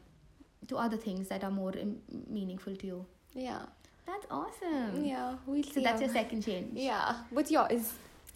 to 0.67 0.77
other 0.77 0.97
things 0.97 1.27
that 1.29 1.43
are 1.43 1.51
more 1.51 1.75
Im- 1.75 2.01
meaningful 2.29 2.75
to 2.75 2.87
you? 2.87 3.05
Yeah. 3.33 3.61
That's 4.05 4.25
awesome. 4.29 5.05
Yeah 5.05 5.35
we'll 5.45 5.63
so 5.63 5.81
that's 5.81 6.01
your 6.01 6.11
second 6.11 6.43
change. 6.43 6.71
Yeah 6.89 7.15
what's 7.31 7.51
yours? 7.51 7.93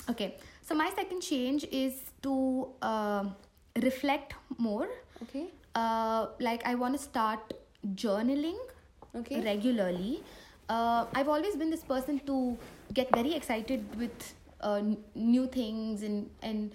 Okay 0.10 0.36
so 0.62 0.76
my 0.76 0.90
second 0.96 1.22
change 1.22 1.66
is 1.72 1.94
to 2.24 2.68
um 2.82 3.36
reflect 3.76 4.34
more. 4.58 4.88
Okay. 5.24 5.46
Uh, 5.76 6.28
like 6.40 6.66
i 6.66 6.74
want 6.74 6.96
to 6.98 7.02
start 7.02 7.54
journaling 7.94 8.58
okay. 9.16 9.42
regularly. 9.42 10.24
Uh, 10.70 11.06
I've 11.14 11.30
always 11.30 11.56
been 11.56 11.70
this 11.70 11.84
person 11.84 12.20
to 12.26 12.58
get 12.94 13.14
very 13.14 13.34
excited 13.34 13.84
with 14.00 14.34
uh, 14.62 14.82
new 15.16 15.48
things 15.48 16.04
and 16.04 16.30
and 16.42 16.72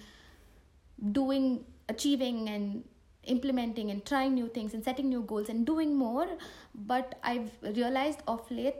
doing, 1.11 1.65
achieving 1.89 2.49
and 2.49 2.83
implementing 3.25 3.89
and 3.91 4.05
trying 4.05 4.33
new 4.33 4.47
things 4.47 4.73
and 4.73 4.83
setting 4.83 5.07
new 5.09 5.21
goals 5.21 5.49
and 5.49 5.65
doing 5.65 5.95
more. 5.95 6.27
But 6.75 7.15
I've 7.23 7.51
realized 7.61 8.19
of 8.27 8.49
late 8.51 8.75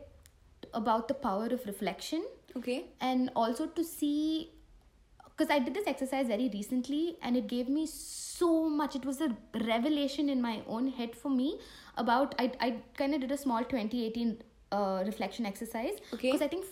about 0.73 1.07
the 1.07 1.13
power 1.13 1.45
of 1.47 1.65
reflection 1.65 2.25
okay 2.57 2.85
and 3.01 3.29
also 3.35 3.65
to 3.67 3.83
see 3.83 4.49
because 5.25 5.49
I 5.49 5.59
did 5.59 5.73
this 5.73 5.87
exercise 5.87 6.27
very 6.27 6.49
recently 6.53 7.17
and 7.21 7.35
it 7.35 7.47
gave 7.47 7.67
me 7.67 7.85
so 7.87 8.69
much. 8.69 8.95
It 8.95 9.05
was 9.05 9.19
a 9.21 9.35
revelation 9.65 10.29
in 10.29 10.41
my 10.41 10.61
own 10.67 10.87
head 10.89 11.15
for 11.15 11.29
me 11.29 11.59
about 11.97 12.35
I 12.39 12.51
I 12.59 12.75
kind 12.97 13.13
of 13.15 13.21
did 13.21 13.31
a 13.31 13.37
small 13.37 13.63
2018 13.63 14.41
uh, 14.71 15.03
reflection 15.05 15.45
exercise 15.45 15.97
Okay. 16.13 16.31
because 16.31 16.41
I 16.41 16.47
think 16.47 16.65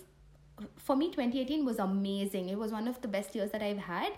for 0.78 0.96
me 0.96 1.08
2018 1.12 1.66
was 1.66 1.80
amazing. 1.80 2.50
It 2.50 2.58
was 2.58 2.72
one 2.72 2.88
of 2.88 3.02
the 3.02 3.08
best 3.08 3.36
years 3.36 3.52
that 3.52 3.62
I've 3.62 3.78
had. 3.80 4.14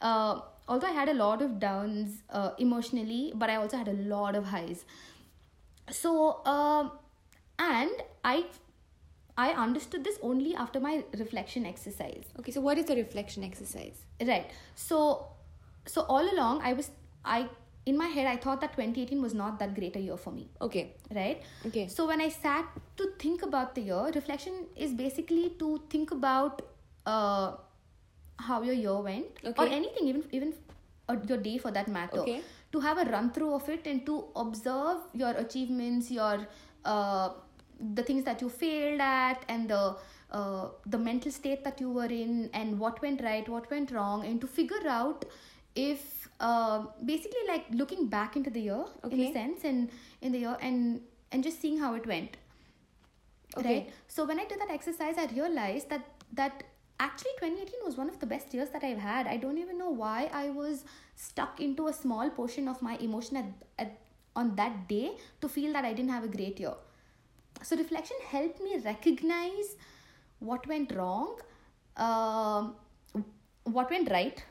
Uh, 0.00 0.40
although 0.68 0.88
I 0.88 0.92
had 0.92 1.08
a 1.08 1.14
lot 1.14 1.42
of 1.42 1.60
downs 1.60 2.22
uh, 2.30 2.50
emotionally, 2.58 3.32
but 3.34 3.50
I 3.50 3.56
also 3.56 3.76
had 3.76 3.88
a 3.88 3.92
lot 3.92 4.34
of 4.34 4.46
highs. 4.46 4.84
So 5.90 6.44
um, 6.46 6.92
and 7.58 7.90
I 8.24 8.46
I 9.36 9.50
understood 9.50 10.04
this 10.04 10.18
only 10.22 10.54
after 10.54 10.78
my 10.80 11.04
reflection 11.18 11.64
exercise. 11.66 12.24
okay 12.38 12.52
so 12.52 12.60
what 12.60 12.78
is 12.78 12.86
the 12.86 12.96
reflection 12.96 13.44
exercise 13.44 14.04
Right. 14.20 14.50
So 14.74 15.26
so 15.86 16.02
all 16.02 16.34
along 16.34 16.62
I 16.62 16.72
was 16.74 16.90
I 17.24 17.48
in 17.86 17.96
my 17.96 18.06
head 18.06 18.26
I 18.26 18.36
thought 18.36 18.60
that 18.60 18.72
2018 18.76 19.20
was 19.20 19.34
not 19.34 19.58
that 19.58 19.74
great 19.74 19.96
a 19.96 20.00
year 20.00 20.16
for 20.16 20.30
me. 20.30 20.48
okay 20.60 20.94
Right? 21.14 21.42
okay 21.66 21.88
So 21.88 22.06
when 22.06 22.20
I 22.20 22.28
sat 22.28 22.66
to 22.96 23.10
think 23.18 23.42
about 23.42 23.74
the 23.74 23.82
year, 23.82 24.10
reflection 24.14 24.66
is 24.76 24.92
basically 24.92 25.50
to 25.58 25.80
think 25.90 26.10
about 26.10 26.62
uh 27.06 27.52
how 28.38 28.62
your 28.62 28.74
year 28.74 29.00
went 29.00 29.26
or 29.44 29.66
anything, 29.66 30.06
even 30.08 30.24
even 30.32 30.54
uh, 31.08 31.16
your 31.28 31.38
day 31.38 31.58
for 31.58 31.70
that 31.70 31.88
matter. 31.88 32.20
Okay. 32.20 32.42
To 32.72 32.80
have 32.80 32.98
a 32.98 33.04
run 33.10 33.30
through 33.32 33.52
of 33.54 33.68
it 33.68 33.86
and 33.86 34.04
to 34.06 34.24
observe 34.34 34.98
your 35.12 35.30
achievements, 35.30 36.10
your 36.10 36.46
uh 36.84 37.30
the 37.94 38.02
things 38.02 38.24
that 38.24 38.40
you 38.40 38.48
failed 38.48 39.00
at 39.00 39.44
and 39.48 39.68
the 39.68 39.96
uh, 40.30 40.68
the 40.86 40.98
mental 40.98 41.30
state 41.30 41.62
that 41.64 41.80
you 41.80 41.90
were 41.90 42.06
in 42.06 42.48
and 42.54 42.78
what 42.78 43.00
went 43.02 43.22
right 43.22 43.48
what 43.48 43.70
went 43.70 43.90
wrong 43.90 44.24
and 44.24 44.40
to 44.40 44.46
figure 44.46 44.86
out 44.88 45.24
if 45.74 46.21
uh, 46.42 46.84
basically 47.06 47.44
like 47.48 47.66
looking 47.72 48.08
back 48.08 48.36
into 48.36 48.50
the 48.50 48.60
year 48.60 48.84
in 49.10 49.20
a 49.20 49.32
sense 49.32 49.64
and 49.64 49.90
in 50.22 50.32
the 50.32 50.40
year 50.40 50.56
and 50.60 51.00
and 51.32 51.44
just 51.44 51.60
seeing 51.62 51.78
how 51.78 51.94
it 51.94 52.06
went 52.06 52.36
Okay. 53.56 53.68
right? 53.74 53.90
So 54.08 54.24
when 54.24 54.40
i 54.40 54.44
did 54.50 54.60
that 54.60 54.70
exercise 54.70 55.18
i 55.18 55.26
realized 55.34 55.90
that 55.90 56.04
that 56.40 56.62
actually 57.00 57.32
2018 57.40 57.80
was 57.84 57.96
one 57.96 58.08
of 58.08 58.18
the 58.20 58.26
best 58.26 58.54
years 58.54 58.70
that 58.70 58.84
i've 58.84 58.98
had. 58.98 59.26
I 59.26 59.36
don't 59.36 59.58
even 59.58 59.78
know 59.78 59.90
why 59.90 60.30
i 60.32 60.48
was 60.50 60.84
stuck 61.16 61.60
into 61.60 61.88
a 61.88 61.92
small 61.92 62.30
portion 62.30 62.68
of 62.68 62.80
my 62.82 62.96
emotion 63.08 63.36
at, 63.42 63.46
at 63.78 63.98
on 64.36 64.54
that 64.56 64.88
day 64.88 65.12
to 65.42 65.48
feel 65.48 65.72
that 65.74 65.84
i 65.84 65.92
didn't 65.92 66.10
have 66.10 66.24
a 66.24 66.28
great 66.28 66.58
year. 66.60 66.74
So 67.62 67.76
reflection 67.76 68.16
helped 68.28 68.60
me 68.62 68.78
recognize 68.84 69.76
what 70.40 70.66
went 70.66 70.94
wrong 70.94 71.38
um, 71.96 72.74
what 73.64 73.90
went 73.90 74.10
right 74.10 74.42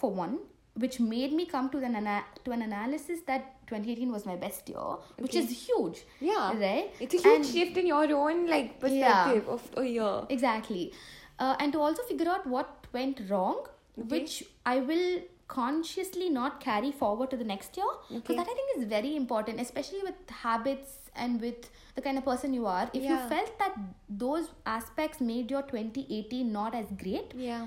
for 0.00 0.10
one 0.12 0.38
which 0.74 0.98
made 1.00 1.32
me 1.32 1.44
come 1.46 1.68
to 1.70 1.78
an 1.78 1.94
ana- 1.96 2.24
to 2.44 2.50
an 2.52 2.62
analysis 2.62 3.20
that 3.26 3.48
2018 3.66 4.10
was 4.12 4.24
my 4.26 4.36
best 4.36 4.68
year 4.68 4.96
which 5.18 5.34
is 5.34 5.50
huge 5.66 6.02
yeah. 6.20 6.52
right? 6.58 6.90
It's 7.00 7.14
a 7.14 7.18
huge 7.18 7.26
And- 7.36 7.46
shift 7.46 7.76
in 7.76 7.86
your 7.86 8.04
own 8.14 8.46
like 8.46 8.70
Yeah. 8.72 8.78
perspective 8.84 9.48
of 9.48 9.68
a 9.76 9.84
year. 9.84 10.26
Exactly. 10.30 10.92
Uh, 11.38 11.56
and 11.60 11.72
to 11.72 11.80
also 11.80 12.02
figure 12.04 12.28
out 12.30 12.46
what 12.46 12.86
went 12.92 13.20
wrong 13.28 13.60
Okay. 13.98 14.08
which 14.12 14.34
i 14.64 14.78
will 14.90 15.20
consciously 15.48 16.28
not 16.30 16.60
carry 16.60 16.90
forward 17.00 17.30
to 17.32 17.36
the 17.36 17.44
next 17.44 17.76
year 17.76 17.90
because 18.08 18.18
Okay. 18.20 18.36
that 18.36 18.48
i 18.52 18.54
think 18.58 18.70
is 18.78 18.84
very 18.92 19.14
important 19.16 19.60
especially 19.64 20.02
with 20.08 20.30
habits 20.44 20.94
and 21.14 21.42
with 21.46 21.68
the 21.96 22.00
kind 22.00 22.16
of 22.16 22.24
person 22.24 22.54
you 22.54 22.66
are. 22.74 22.84
If 22.94 23.02
you 23.04 23.16
felt 23.32 23.58
that 23.58 23.74
those 24.08 24.46
aspects 24.64 25.20
made 25.20 25.50
your 25.50 25.60
2018 25.72 26.50
not 26.52 26.74
as 26.74 26.86
great 27.02 27.34
yeah 27.36 27.66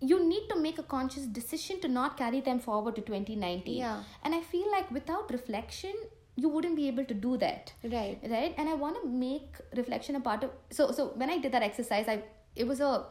you 0.00 0.18
need 0.28 0.48
to 0.48 0.56
make 0.60 0.78
a 0.78 0.82
conscious 0.82 1.24
decision 1.26 1.80
to 1.80 1.88
not 1.88 2.16
carry 2.16 2.40
them 2.40 2.58
forward 2.58 2.94
to 2.96 3.02
2019 3.02 3.76
Yeah. 3.76 4.02
and 4.22 4.34
i 4.34 4.40
feel 4.40 4.70
like 4.70 4.90
without 4.90 5.30
reflection 5.30 5.94
you 6.36 6.48
wouldn't 6.48 6.74
be 6.74 6.88
able 6.88 7.04
to 7.04 7.14
do 7.14 7.36
that. 7.36 7.72
Right. 7.84 8.18
Right? 8.28 8.54
And 8.58 8.68
i 8.68 8.74
want 8.74 8.96
to 9.00 9.08
make 9.08 9.58
reflection 9.76 10.16
a 10.16 10.20
part 10.20 10.42
of 10.42 10.50
so 10.78 10.90
so 10.90 11.06
when 11.22 11.30
i 11.30 11.38
did 11.38 11.52
that 11.52 11.62
exercise 11.62 12.08
i 12.08 12.16
it 12.56 12.66
was 12.66 12.80
a 12.80 13.04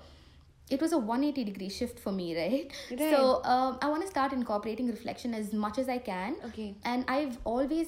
it 0.70 0.82
was 0.82 0.92
a 0.92 0.98
180 0.98 1.44
degree 1.50 1.70
shift 1.70 2.00
for 2.00 2.12
me 2.12 2.28
right, 2.38 2.72
Right. 2.92 3.16
so 3.16 3.42
um, 3.46 3.78
i 3.82 3.88
want 3.90 4.02
to 4.02 4.10
start 4.10 4.34
incorporating 4.34 4.88
reflection 4.88 5.34
as 5.34 5.54
much 5.54 5.78
as 5.78 5.88
i 5.88 5.98
can. 5.98 6.36
Okay. 6.50 6.76
and 6.84 7.06
i've 7.08 7.38
always 7.46 7.88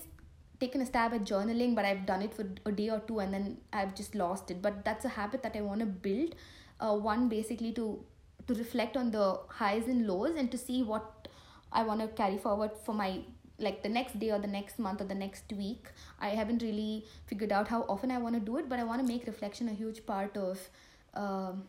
taken 0.62 0.82
a 0.82 0.86
stab 0.86 1.14
at 1.14 1.26
journaling 1.26 1.76
but 1.76 1.84
i've 1.84 2.06
done 2.06 2.22
it 2.22 2.34
for 2.34 2.46
a 2.66 2.72
day 2.72 2.90
or 2.90 3.00
two 3.12 3.20
and 3.20 3.34
then 3.34 3.58
i've 3.74 3.94
just 3.94 4.16
lost 4.16 4.50
it. 4.52 4.62
But 4.62 4.86
that's 4.86 5.04
a 5.04 5.10
habit 5.10 5.44
that 5.44 5.56
i 5.58 5.62
want 5.70 5.82
to 5.82 5.86
build 5.86 6.36
uh, 6.80 6.96
one 6.96 7.28
basically 7.28 7.74
to 7.74 7.88
to 8.48 8.54
reflect 8.54 8.98
on 8.98 9.12
the 9.12 9.40
highs 9.50 9.88
and 9.88 10.08
lows 10.08 10.36
and 10.36 10.52
to 10.52 10.58
see 10.58 10.82
what 10.84 11.28
i 11.72 11.84
want 11.84 12.00
to 12.00 12.08
carry 12.20 12.38
forward 12.38 12.72
for 12.86 12.94
my 12.94 13.20
like 13.58 13.82
the 13.84 13.90
next 13.90 14.20
day 14.20 14.32
or 14.32 14.40
the 14.40 14.48
next 14.54 14.78
month 14.80 15.00
or 15.00 15.06
the 15.06 15.16
next 15.16 15.54
week. 15.58 15.86
I 16.20 16.30
haven't 16.38 16.62
really 16.62 17.06
figured 17.26 17.54
out 17.54 17.70
how 17.70 17.84
often 17.94 18.12
i 18.12 18.18
want 18.18 18.36
to 18.36 18.42
do 18.42 18.58
it 18.58 18.68
but 18.68 18.80
i 18.80 18.84
want 18.84 19.00
to 19.02 19.08
make 19.08 19.26
reflection 19.28 19.70
a 19.70 19.74
huge 19.74 20.06
part 20.06 20.36
of 20.36 20.60
um 21.14 21.64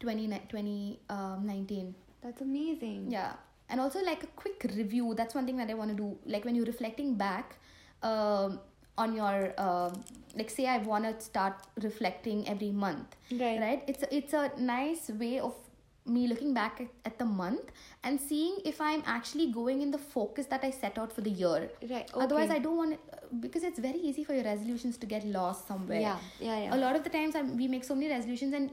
20, 0.00 0.28
2019 0.50 1.94
that's 2.22 2.42
amazing. 2.42 3.06
Yeah. 3.10 3.32
And 3.70 3.80
also 3.80 4.00
like 4.04 4.22
a 4.24 4.26
quick 4.26 4.66
review. 4.76 5.14
That's 5.16 5.34
one 5.34 5.46
thing 5.46 5.56
that 5.56 5.70
i 5.70 5.74
want 5.74 5.90
to 5.90 5.96
do. 5.96 6.18
Like 6.26 6.44
when 6.44 6.54
you're 6.54 6.66
reflecting 6.66 7.14
back 7.14 7.56
um, 8.02 8.60
on 8.98 9.14
your 9.14 9.54
um, 9.58 9.92
like 10.36 10.50
say 10.50 10.66
i 10.66 10.76
want 10.78 11.04
to 11.04 11.24
start 11.24 11.54
reflecting 11.82 12.46
every 12.48 12.70
month 12.70 13.16
Right. 13.32 13.58
right? 13.60 13.82
It's 13.86 14.02
a, 14.02 14.14
it's 14.14 14.32
a 14.34 14.50
nice 14.58 15.08
way 15.08 15.38
of 15.40 15.54
me 16.06 16.26
looking 16.26 16.52
back 16.54 16.80
at, 16.80 16.88
at 17.04 17.18
the 17.18 17.24
month 17.24 17.70
and 18.04 18.20
seeing 18.20 18.56
if 18.64 18.80
i'm 18.80 19.02
actually 19.06 19.52
going 19.52 19.82
in 19.82 19.90
the 19.90 19.98
focus 19.98 20.46
that 20.46 20.62
i 20.64 20.70
set 20.70 20.98
out 20.98 21.12
for 21.12 21.20
the 21.20 21.30
year 21.30 21.70
right 21.90 22.10
Okay. 22.12 22.24
otherwise 22.24 22.50
i 22.50 22.58
don't 22.58 22.76
want 22.76 22.92
it, 22.94 23.00
because 23.40 23.62
it's 23.62 23.78
very 23.78 23.98
easy 23.98 24.24
for 24.24 24.34
your 24.34 24.44
resolutions 24.44 24.96
to 24.96 25.06
get 25.06 25.24
lost 25.26 25.66
somewhere 25.68 26.00
yeah 26.00 26.16
yeah 26.40 26.58
yeah 26.64 26.74
a 26.74 26.78
lot 26.78 26.96
of 26.96 27.04
the 27.04 27.10
times 27.10 27.34
i 27.36 27.42
we 27.42 27.68
make 27.68 27.84
so 27.84 27.94
many 27.94 28.08
resolutions 28.08 28.54
and 28.54 28.70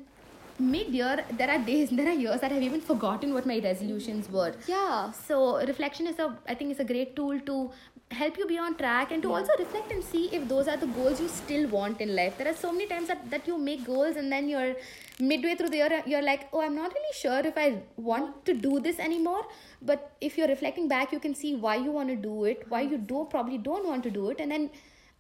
mid 0.60 0.88
year, 0.88 1.24
there 1.38 1.52
are 1.52 1.60
days, 1.60 1.90
there 1.98 2.08
are 2.08 2.14
years 2.14 2.42
that 2.42 2.52
I've 2.52 2.64
even 2.64 2.82
forgotten 2.82 3.32
what 3.32 3.46
my 3.46 3.60
resolutions 3.60 4.28
were. 4.28 4.56
Yeah. 4.68 5.12
So 5.12 5.64
reflection 5.68 6.08
is 6.08 6.18
a, 6.18 6.36
I 6.48 6.56
think, 6.56 6.72
is 6.72 6.80
a 6.80 6.84
great 6.84 7.16
tool 7.16 7.40
to 7.42 7.70
help 8.10 8.38
you 8.40 8.48
be 8.48 8.58
on 8.58 8.76
track 8.76 9.12
and 9.12 9.22
to 9.22 9.32
also 9.34 9.52
reflect 9.60 9.92
and 9.92 10.04
see 10.04 10.30
if 10.34 10.48
those 10.48 10.68
are 10.68 10.78
the 10.78 10.88
goals 10.88 11.20
you 11.22 11.28
still 11.28 11.68
want 11.70 12.02
in 12.02 12.16
life. 12.16 12.38
There 12.40 12.48
are 12.48 12.56
so 12.56 12.72
many 12.72 12.88
times 12.88 13.08
that, 13.10 13.30
that 13.30 13.46
you 13.48 13.58
make 13.58 13.86
goals 13.86 14.16
and 14.16 14.32
then 14.32 14.50
you're 14.50 14.76
midway 15.20 15.56
through 15.56 15.70
the 15.70 15.78
year, 15.78 16.04
you're 16.06 16.22
like, 16.22 16.48
oh, 16.54 16.62
I'm 16.62 16.76
not 16.76 16.94
really 16.94 17.14
sure 17.14 17.40
if 17.40 17.58
I 17.58 17.82
want 17.96 18.46
to 18.46 18.54
do 18.54 18.80
this 18.80 19.00
anymore. 19.00 19.46
But 19.82 20.12
if 20.22 20.38
you're 20.38 20.48
reflecting 20.48 20.88
back, 20.88 21.12
you 21.12 21.20
can 21.20 21.34
see 21.36 21.56
why 21.56 21.76
you 21.76 21.92
want 21.92 22.10
to 22.10 22.16
do 22.16 22.46
it, 22.46 22.66
why 22.70 22.82
you 22.82 22.98
do 22.98 23.28
probably 23.30 23.58
don't 23.58 23.86
want 23.86 24.04
to 24.04 24.12
do 24.12 24.30
it, 24.30 24.40
and 24.40 24.52
then 24.52 24.70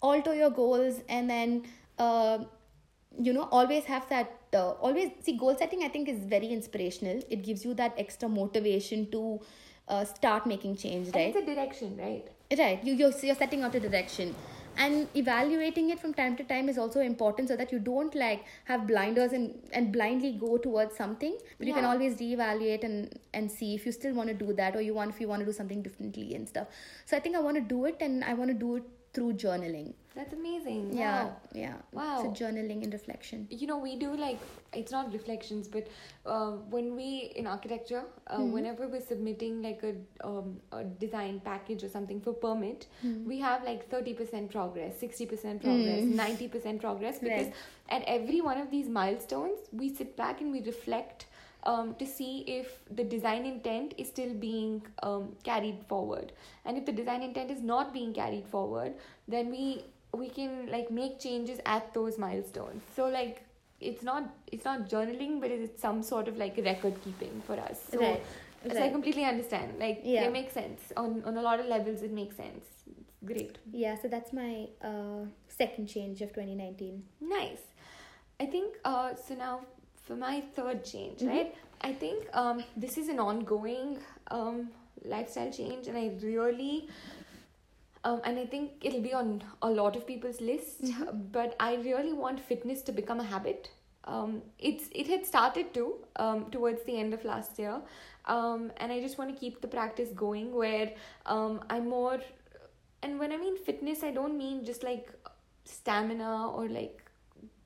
alter 0.01 0.35
your 0.35 0.49
goals 0.49 1.01
and 1.09 1.29
then. 1.29 1.63
Uh, 1.97 2.45
you 3.19 3.33
know 3.33 3.47
always 3.51 3.85
have 3.85 4.07
that 4.09 4.31
uh, 4.53 4.71
always 4.73 5.09
see 5.21 5.35
goal 5.35 5.55
setting 5.57 5.83
i 5.83 5.87
think 5.87 6.07
is 6.07 6.19
very 6.33 6.47
inspirational 6.47 7.19
it 7.29 7.43
gives 7.43 7.65
you 7.65 7.73
that 7.73 7.93
extra 7.97 8.29
motivation 8.29 9.09
to 9.09 9.39
uh, 9.87 10.03
start 10.05 10.45
making 10.45 10.75
change 10.75 11.07
right 11.07 11.15
And 11.15 11.35
it's 11.35 11.49
a 11.49 11.55
direction, 11.55 11.97
right? 11.97 12.27
right 12.57 12.83
you 12.83 12.93
you're, 12.93 13.13
you're 13.23 13.35
setting 13.35 13.63
out 13.63 13.73
a 13.75 13.79
direction 13.79 14.35
and 14.77 15.07
evaluating 15.15 15.89
it 15.89 15.99
from 15.99 16.13
time 16.13 16.35
to 16.37 16.43
time 16.43 16.69
is 16.69 16.77
also 16.77 16.99
important 17.01 17.49
so 17.49 17.55
that 17.61 17.71
you 17.71 17.79
don't 17.79 18.15
like 18.15 18.43
have 18.65 18.85
blinders 18.91 19.33
and 19.33 19.69
and 19.73 19.91
blindly 19.91 20.31
go 20.43 20.57
towards 20.57 20.95
something 20.95 21.37
but 21.57 21.67
you 21.67 21.73
can 21.73 21.83
Yeah. 21.83 21.91
always 21.91 22.17
reevaluate 22.23 22.83
and 22.89 23.19
and 23.33 23.51
see 23.57 23.73
if 23.79 23.85
you 23.85 23.91
still 23.99 24.13
want 24.19 24.29
to 24.33 24.37
do 24.45 24.53
that 24.61 24.75
or 24.75 24.81
you 24.89 24.93
want 24.99 25.15
if 25.15 25.21
you 25.25 25.27
want 25.33 25.45
to 25.45 25.49
do 25.51 25.57
something 25.61 25.81
differently 25.87 26.27
and 26.35 26.47
stuff 26.53 26.67
so 27.05 27.17
i 27.17 27.19
think 27.27 27.35
i 27.35 27.39
want 27.49 27.61
to 27.61 27.65
do 27.75 27.85
it 27.93 28.07
and 28.09 28.23
i 28.23 28.33
want 28.41 28.55
to 28.55 28.59
do 28.67 28.75
it 28.81 28.83
through 29.17 29.33
journaling 29.43 29.93
That's 30.15 30.33
amazing. 30.33 30.81
yeah 30.97 31.23
Wow. 31.25 31.35
yeah 31.59 31.75
Wow. 31.99 32.17
so 32.23 32.29
journaling 32.39 32.81
and 32.87 32.93
reflection 32.97 33.45
you 33.61 33.67
know 33.69 33.77
we 33.85 33.93
do 34.03 34.09
like 34.23 34.39
it's 34.81 34.91
not 34.95 35.11
reflections 35.17 35.67
but 35.75 35.87
uh, 36.33 36.51
when 36.75 36.89
we 36.99 37.07
in 37.41 37.47
architecture 37.53 38.03
uh, 38.27 38.41
whenever 38.55 38.87
we're 38.95 39.05
submitting 39.13 39.61
like 39.67 39.81
a, 39.91 39.93
um, 40.29 40.51
a 40.79 40.83
design 41.05 41.39
package 41.47 41.83
or 41.87 41.89
something 41.95 42.21
for 42.27 42.33
permit 42.45 42.85
we 43.33 43.39
have 43.47 43.63
like 43.69 43.89
30% 43.95 44.51
progress 44.57 45.01
60% 45.07 45.61
progress 45.65 46.03
90% 46.03 46.79
progress 46.87 47.17
because 47.29 47.47
Right. 47.47 47.97
at 47.99 48.03
every 48.17 48.41
one 48.49 48.61
of 48.65 48.69
these 48.77 48.87
milestones 49.01 49.59
we 49.81 49.89
sit 50.01 50.15
back 50.23 50.41
and 50.41 50.51
we 50.59 50.61
reflect 50.73 51.25
um, 51.67 51.93
to 51.99 52.05
see 52.05 52.43
if 52.47 52.79
the 52.89 53.03
design 53.03 53.45
intent 53.45 53.93
is 53.97 54.07
still 54.07 54.33
being 54.33 54.81
um, 55.03 55.35
carried 55.43 55.83
forward. 55.87 56.31
And 56.65 56.77
if 56.77 56.85
the 56.85 56.93
design 56.93 57.21
intent 57.21 57.51
is 57.51 57.61
not 57.61 57.93
being 57.93 58.13
carried 58.13 58.47
forward 58.47 58.93
then 59.27 59.51
we 59.51 59.83
we 60.13 60.29
can 60.29 60.71
like 60.71 60.89
make 60.89 61.19
changes 61.19 61.59
at 61.65 61.93
those 61.93 62.17
milestones. 62.17 62.81
So 62.95 63.07
like 63.07 63.43
it's 63.81 64.01
not 64.01 64.33
it's 64.51 64.65
not 64.65 64.89
journaling 64.89 65.39
but 65.41 65.51
it's 65.51 65.81
some 65.81 66.01
sort 66.01 66.27
of 66.27 66.37
like 66.37 66.57
record 66.57 66.95
keeping 67.03 67.41
for 67.45 67.59
us. 67.59 67.81
So 67.91 67.99
Right, 67.99 68.23
so 68.71 68.81
I 68.81 68.89
completely 68.89 69.25
understand. 69.25 69.77
Like 69.79 70.01
Yeah. 70.03 70.23
they 70.23 70.31
make 70.31 70.51
sense. 70.51 70.91
On 70.95 71.21
on 71.25 71.37
a 71.37 71.41
lot 71.41 71.59
of 71.59 71.65
levels 71.65 72.01
it 72.01 72.11
makes 72.11 72.37
sense. 72.37 72.65
It's 72.97 73.23
great. 73.31 73.57
Yeah 73.71 73.95
so 74.01 74.07
that's 74.07 74.31
my 74.31 74.69
uh, 74.81 75.25
second 75.49 75.87
change 75.87 76.21
of 76.21 76.29
2019 76.29 77.03
Nice. 77.19 77.65
I 78.39 78.45
think 78.45 78.77
uh, 78.85 79.15
so. 79.15 79.35
Now 79.35 79.61
for 80.07 80.15
my 80.15 80.41
third 80.55 80.83
change, 80.91 81.19
Mhm. 81.21 81.29
right? 81.29 81.55
I 81.81 81.93
think 81.93 82.27
um, 82.33 82.63
this 82.85 82.97
is 82.97 83.09
an 83.09 83.19
ongoing 83.19 83.99
um, 84.31 84.69
lifestyle 85.05 85.51
change, 85.51 85.87
and 85.87 85.97
I 85.97 86.05
really. 86.27 86.87
Um, 88.03 88.21
and 88.23 88.39
I 88.39 88.45
think 88.45 88.71
it'll 88.81 89.01
be 89.01 89.13
on 89.13 89.43
a 89.61 89.69
lot 89.69 89.95
of 89.95 90.05
people's 90.07 90.39
list, 90.39 90.81
but 91.33 91.55
I 91.59 91.75
really 91.75 92.13
want 92.13 92.39
fitness 92.39 92.81
to 92.83 92.91
become 92.91 93.19
a 93.19 93.23
habit. 93.23 93.69
Um, 94.05 94.41
it's 94.59 94.89
it 94.93 95.07
had 95.07 95.25
started 95.25 95.73
to 95.73 95.85
um, 96.15 96.45
towards 96.51 96.83
the 96.83 96.97
end 96.97 97.13
of 97.13 97.25
last 97.25 97.59
year, 97.59 97.81
um, 98.25 98.71
and 98.77 98.91
I 98.93 99.01
just 99.01 99.17
want 99.17 99.33
to 99.33 99.37
keep 99.39 99.59
the 99.61 99.67
practice 99.67 100.09
going. 100.15 100.53
Where 100.55 100.93
um, 101.25 101.59
I'm 101.69 101.89
more, 101.89 102.19
and 103.03 103.19
when 103.19 103.33
I 103.33 103.37
mean 103.37 103.57
fitness, 103.57 104.03
I 104.03 104.11
don't 104.11 104.37
mean 104.37 104.63
just 104.63 104.83
like 104.83 105.11
stamina 105.65 106.49
or 106.51 106.69
like 106.69 107.03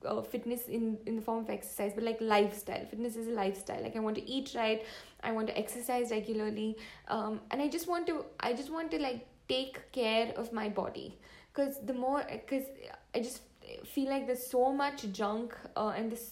uh, 0.06 0.22
fitness 0.22 0.68
in 0.68 0.98
in 1.06 1.16
the 1.16 1.22
form 1.22 1.44
of 1.44 1.50
exercise 1.50 1.92
but 1.94 2.04
like 2.04 2.20
lifestyle. 2.22 2.86
Fitness 2.86 3.16
is 3.16 3.28
a 3.28 3.32
lifestyle. 3.32 3.82
Like 3.82 3.96
i 3.96 4.00
want 4.00 4.16
to 4.16 4.30
eat 4.30 4.54
right. 4.56 4.84
I 5.24 5.32
want 5.32 5.48
to 5.48 5.58
exercise 5.58 6.12
regularly. 6.12 6.78
Um 7.08 7.42
and 7.52 7.62
i 7.62 7.68
just 7.68 7.88
want 7.88 8.08
to 8.08 8.26
i 8.40 8.54
just 8.54 8.72
want 8.72 8.92
to 8.92 9.00
like 9.00 9.26
take 9.48 9.92
care 9.92 10.34
of 10.36 10.52
my 10.52 10.70
body. 10.70 11.18
Because 11.54 11.80
the 11.86 11.94
more 11.94 12.24
because 12.32 12.66
i 13.16 13.20
just 13.20 13.42
feel 13.86 14.10
like 14.10 14.28
there's 14.28 14.46
so 14.48 14.72
much 14.74 15.06
junk 15.12 15.56
uh, 15.76 15.94
and 15.96 16.12
this 16.12 16.32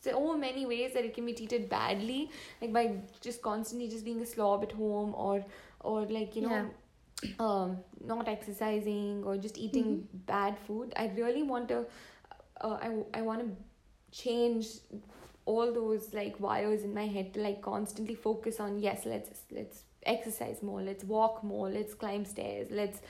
so 0.00 0.36
many 0.36 0.64
ways 0.64 0.92
that 0.94 1.04
it 1.04 1.14
can 1.14 1.26
be 1.26 1.32
treated 1.34 1.68
badly. 1.68 2.30
Like 2.60 2.72
by 2.72 2.96
just 3.20 3.42
constantly 3.42 3.88
just 3.88 4.04
being 4.04 4.20
a 4.20 4.26
slob 4.26 4.62
at 4.62 4.72
home 4.72 5.14
or 5.14 5.44
or 5.80 6.06
like 6.06 6.36
you 6.36 6.42
know 6.42 6.70
um 7.38 7.78
not 8.04 8.28
exercising 8.28 9.22
or 9.24 9.36
just 9.36 9.58
eating 9.58 10.06
bad 10.26 10.56
food 10.66 10.92
i 10.96 11.10
really 11.16 11.42
want 11.42 11.68
to 11.68 11.84
uh, 12.60 12.78
i 12.80 12.90
i 13.14 13.22
want 13.22 13.40
to 13.40 13.48
change 14.16 14.66
all 15.44 15.72
those 15.72 16.12
like 16.14 16.38
wires 16.38 16.82
in 16.82 16.94
my 16.94 17.06
head 17.06 17.32
to 17.34 17.40
like 17.40 17.60
constantly 17.62 18.14
focus 18.14 18.60
on 18.60 18.78
yes 18.78 19.04
let's 19.04 19.30
let's 19.50 19.82
exercise 20.04 20.62
more 20.62 20.80
let's 20.82 21.04
walk 21.04 21.42
more 21.42 21.68
let's 21.68 21.94
climb 21.94 22.24
stairs 22.24 22.68
let's 22.70 23.00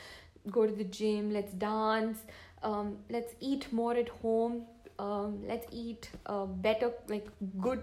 go 0.50 0.66
to 0.66 0.72
the 0.72 0.84
gym 0.84 1.30
let's 1.30 1.52
dance 1.52 2.18
um 2.62 2.96
let's 3.10 3.34
eat 3.40 3.70
more 3.72 3.94
at 3.94 4.08
home 4.08 4.64
um 4.98 5.38
let's 5.46 5.66
eat 5.70 6.10
uh, 6.26 6.46
better 6.46 6.92
like 7.08 7.28
good 7.60 7.82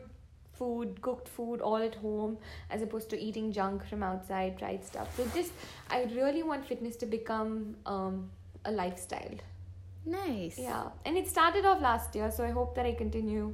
food 0.57 1.01
cooked 1.01 1.27
food 1.27 1.61
all 1.61 1.77
at 1.77 1.95
home 1.95 2.37
as 2.69 2.81
opposed 2.81 3.09
to 3.09 3.19
eating 3.19 3.51
junk 3.51 3.85
from 3.87 4.03
outside 4.03 4.57
fried 4.59 4.83
stuff. 4.83 5.15
So 5.17 5.27
just 5.33 5.51
i 5.89 6.03
really 6.15 6.43
want 6.43 6.65
fitness 6.65 6.95
to 6.97 7.05
become 7.05 7.75
um 7.85 8.29
a 8.65 8.71
lifestyle. 8.71 9.37
Nice. 10.05 10.57
Yeah. 10.59 10.89
And 11.05 11.17
it 11.17 11.27
started 11.27 11.65
off 11.65 11.81
last 11.81 12.15
year 12.15 12.31
so 12.31 12.43
i 12.43 12.51
hope 12.51 12.75
that 12.75 12.85
i 12.85 12.93
continue 12.93 13.53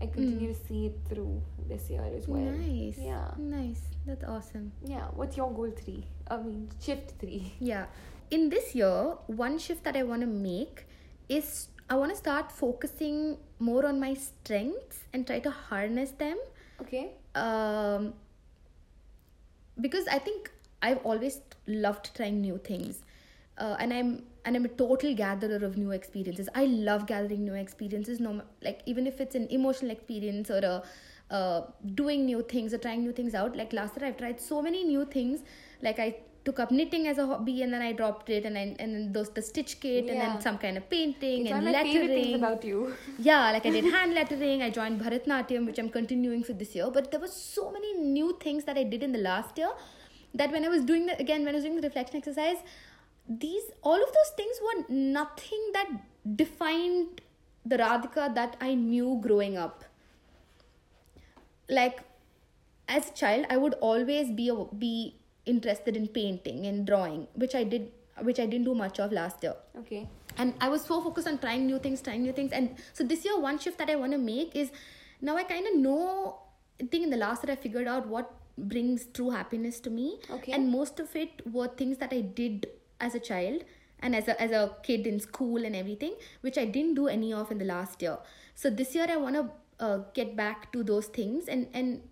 i 0.00 0.06
continue 0.06 0.52
to 0.52 0.58
see 0.68 0.86
it 0.86 0.98
through 1.08 1.40
this 1.68 1.88
year 1.90 2.04
as 2.16 2.28
well. 2.28 2.40
Nice. 2.40 2.98
Yeah. 2.98 3.30
Nice. 3.38 3.82
That's 4.06 4.24
awesome. 4.24 4.72
Yeah. 4.84 5.06
What's 5.14 5.36
your 5.36 5.52
goal 5.52 5.70
three? 5.70 6.04
I 6.28 6.38
mean 6.38 6.68
shift 6.80 7.18
three. 7.20 7.52
Yeah. 7.60 7.86
In 8.30 8.48
this 8.48 8.74
year, 8.74 9.16
one 9.26 9.58
shift 9.58 9.84
that 9.84 9.94
I 9.94 10.02
want 10.04 10.22
to 10.22 10.26
make 10.26 10.86
is 11.28 11.68
I 11.92 11.94
want 11.94 12.10
to 12.10 12.16
start 12.16 12.50
focusing 12.50 13.36
more 13.58 13.84
on 13.86 14.00
my 14.00 14.14
strengths 14.14 15.00
and 15.12 15.26
try 15.26 15.40
to 15.46 15.50
harness 15.50 16.12
them. 16.22 16.38
okay 16.82 17.02
Um, 17.40 18.14
because 19.86 20.08
I 20.16 20.18
think 20.18 20.50
I've 20.80 21.02
always 21.10 21.40
loved 21.66 22.14
trying 22.16 22.40
new 22.40 22.56
things. 22.70 23.02
Uh, 23.58 23.76
and 23.78 23.92
I'm 23.92 24.10
and 24.46 24.56
I'm 24.56 24.64
a 24.64 24.72
total 24.80 25.14
gatherer 25.14 25.60
of 25.66 25.76
new 25.76 25.92
experiences. 25.98 26.48
I 26.62 26.64
love 26.88 27.06
gathering 27.06 27.44
new 27.44 27.58
experiences. 27.62 28.24
No, 28.26 28.32
like 28.68 28.82
even 28.86 29.06
if 29.12 29.20
it's 29.20 29.40
an 29.42 29.46
emotional 29.58 29.96
experience 29.96 30.50
or 30.50 30.62
a 30.72 30.82
uh, 31.38 31.62
doing 32.02 32.26
new 32.26 32.42
things 32.42 32.74
or 32.74 32.78
trying 32.78 33.02
new 33.02 33.12
things 33.12 33.34
out. 33.34 33.56
Like 33.56 33.72
last 33.72 33.96
year, 33.98 34.08
I've 34.08 34.16
tried 34.16 34.40
so 34.40 34.62
many 34.62 34.84
new 34.84 35.04
things. 35.04 35.44
Like 35.82 35.98
I 35.98 36.16
took 36.44 36.58
up 36.58 36.70
knitting 36.70 37.06
as 37.06 37.18
a 37.18 37.26
hobby 37.26 37.62
and 37.62 37.72
then 37.72 37.82
I 37.82 37.92
dropped 37.92 38.30
it, 38.30 38.44
and 38.44 38.56
then 38.56 38.76
and 38.78 38.94
then 38.94 39.12
those 39.12 39.30
the 39.30 39.42
stitch 39.42 39.78
kit 39.80 40.08
and 40.08 40.20
then 40.20 40.40
some 40.40 40.58
kind 40.58 40.76
of 40.76 40.88
painting 40.90 41.46
it's 41.46 41.52
and 41.52 41.64
my 41.64 41.72
favorite 41.72 42.08
things 42.08 42.26
lettering. 42.26 42.34
about 42.34 42.64
you 42.64 42.94
Yeah, 43.18 43.50
like 43.52 43.66
I 43.66 43.70
did 43.70 43.84
hand 43.84 44.14
lettering, 44.14 44.62
I 44.62 44.70
joined 44.70 45.00
Bharatnatyam, 45.00 45.66
which 45.66 45.78
I'm 45.78 45.88
continuing 45.88 46.42
for 46.42 46.52
this 46.52 46.74
year. 46.74 46.90
But 46.90 47.10
there 47.10 47.20
were 47.20 47.28
so 47.28 47.70
many 47.70 47.94
new 47.98 48.36
things 48.40 48.64
that 48.64 48.76
I 48.76 48.84
did 48.84 49.02
in 49.02 49.12
the 49.12 49.18
last 49.18 49.58
year 49.58 49.70
that 50.34 50.50
when 50.50 50.64
I 50.64 50.68
was 50.68 50.84
doing 50.84 51.06
the 51.06 51.18
again, 51.18 51.44
when 51.44 51.54
I 51.54 51.58
was 51.58 51.64
doing 51.64 51.80
the 51.80 51.88
reflection 51.88 52.16
exercise, 52.16 52.58
these 53.28 53.62
all 53.82 54.02
of 54.02 54.12
those 54.18 54.32
things 54.36 54.60
were 54.68 54.84
nothing 54.88 55.70
that 55.74 55.88
defined 56.36 57.20
the 57.64 57.76
Radhika 57.76 58.34
that 58.34 58.56
I 58.60 58.74
knew 58.74 59.18
growing 59.22 59.56
up. 59.56 59.84
Like 61.68 62.00
as 62.88 63.10
a 63.10 63.14
child, 63.14 63.46
I 63.48 63.56
would 63.56 63.74
always 63.74 64.30
be 64.30 64.48
a, 64.48 64.64
be 64.64 65.16
interested 65.46 65.96
in 65.96 66.08
painting 66.08 66.66
and 66.66 66.86
drawing, 66.86 67.26
which 67.34 67.54
I 67.54 67.64
did 67.64 67.90
which 68.20 68.38
I 68.38 68.46
didn't 68.46 68.64
do 68.64 68.74
much 68.74 69.00
of 69.00 69.10
last 69.10 69.42
year. 69.42 69.54
Okay. 69.78 70.06
And 70.36 70.54
i 70.60 70.68
was 70.68 70.84
so 70.84 71.00
focused 71.00 71.28
on 71.28 71.38
trying 71.38 71.66
new 71.66 71.78
things 71.78 72.00
trying 72.00 72.22
new 72.22 72.32
things. 72.32 72.52
And 72.52 72.76
so 72.92 73.04
this 73.04 73.24
year 73.24 73.38
one 73.38 73.58
shift 73.58 73.78
that 73.78 73.90
i 73.90 73.96
want 73.96 74.12
to 74.12 74.18
make 74.18 74.54
is 74.54 74.70
now 75.20 75.36
i 75.36 75.42
kind 75.42 75.66
of 75.66 75.76
know 75.76 76.38
i 76.80 76.86
think 76.86 77.04
in 77.04 77.10
the 77.10 77.16
last 77.16 77.44
year 77.44 77.52
i 77.52 77.56
figured 77.56 77.88
out 77.88 78.06
what 78.06 78.34
brings 78.58 79.06
true 79.06 79.30
happiness 79.30 79.80
to 79.80 79.90
me. 79.90 80.20
Okay. 80.30 80.52
and 80.52 80.70
most 80.70 81.00
of 81.00 81.14
it 81.16 81.42
were 81.50 81.68
things 81.68 81.98
that 81.98 82.12
i 82.12 82.20
did 82.20 82.66
as 83.00 83.14
a 83.14 83.20
child 83.20 83.64
and 84.00 84.16
as 84.16 84.28
a, 84.28 84.40
as 84.40 84.50
a 84.50 84.76
kid 84.82 85.06
in 85.06 85.20
school 85.20 85.64
and 85.64 85.76
everything 85.76 86.14
which 86.40 86.58
i 86.58 86.64
didn't 86.64 86.94
do 86.94 87.08
any 87.08 87.32
of 87.32 87.50
in 87.50 87.58
the 87.58 87.64
last 87.64 88.02
year. 88.02 88.18
So 88.54 88.70
this 88.70 88.94
year 88.94 89.06
i 89.08 89.16
want 89.16 89.36
to 89.36 89.50
uh, 89.80 89.98
get 90.14 90.36
back 90.36 90.72
to 90.72 90.82
those 90.82 91.06
things 91.06 91.48
and 91.48 91.66
and 91.72 92.02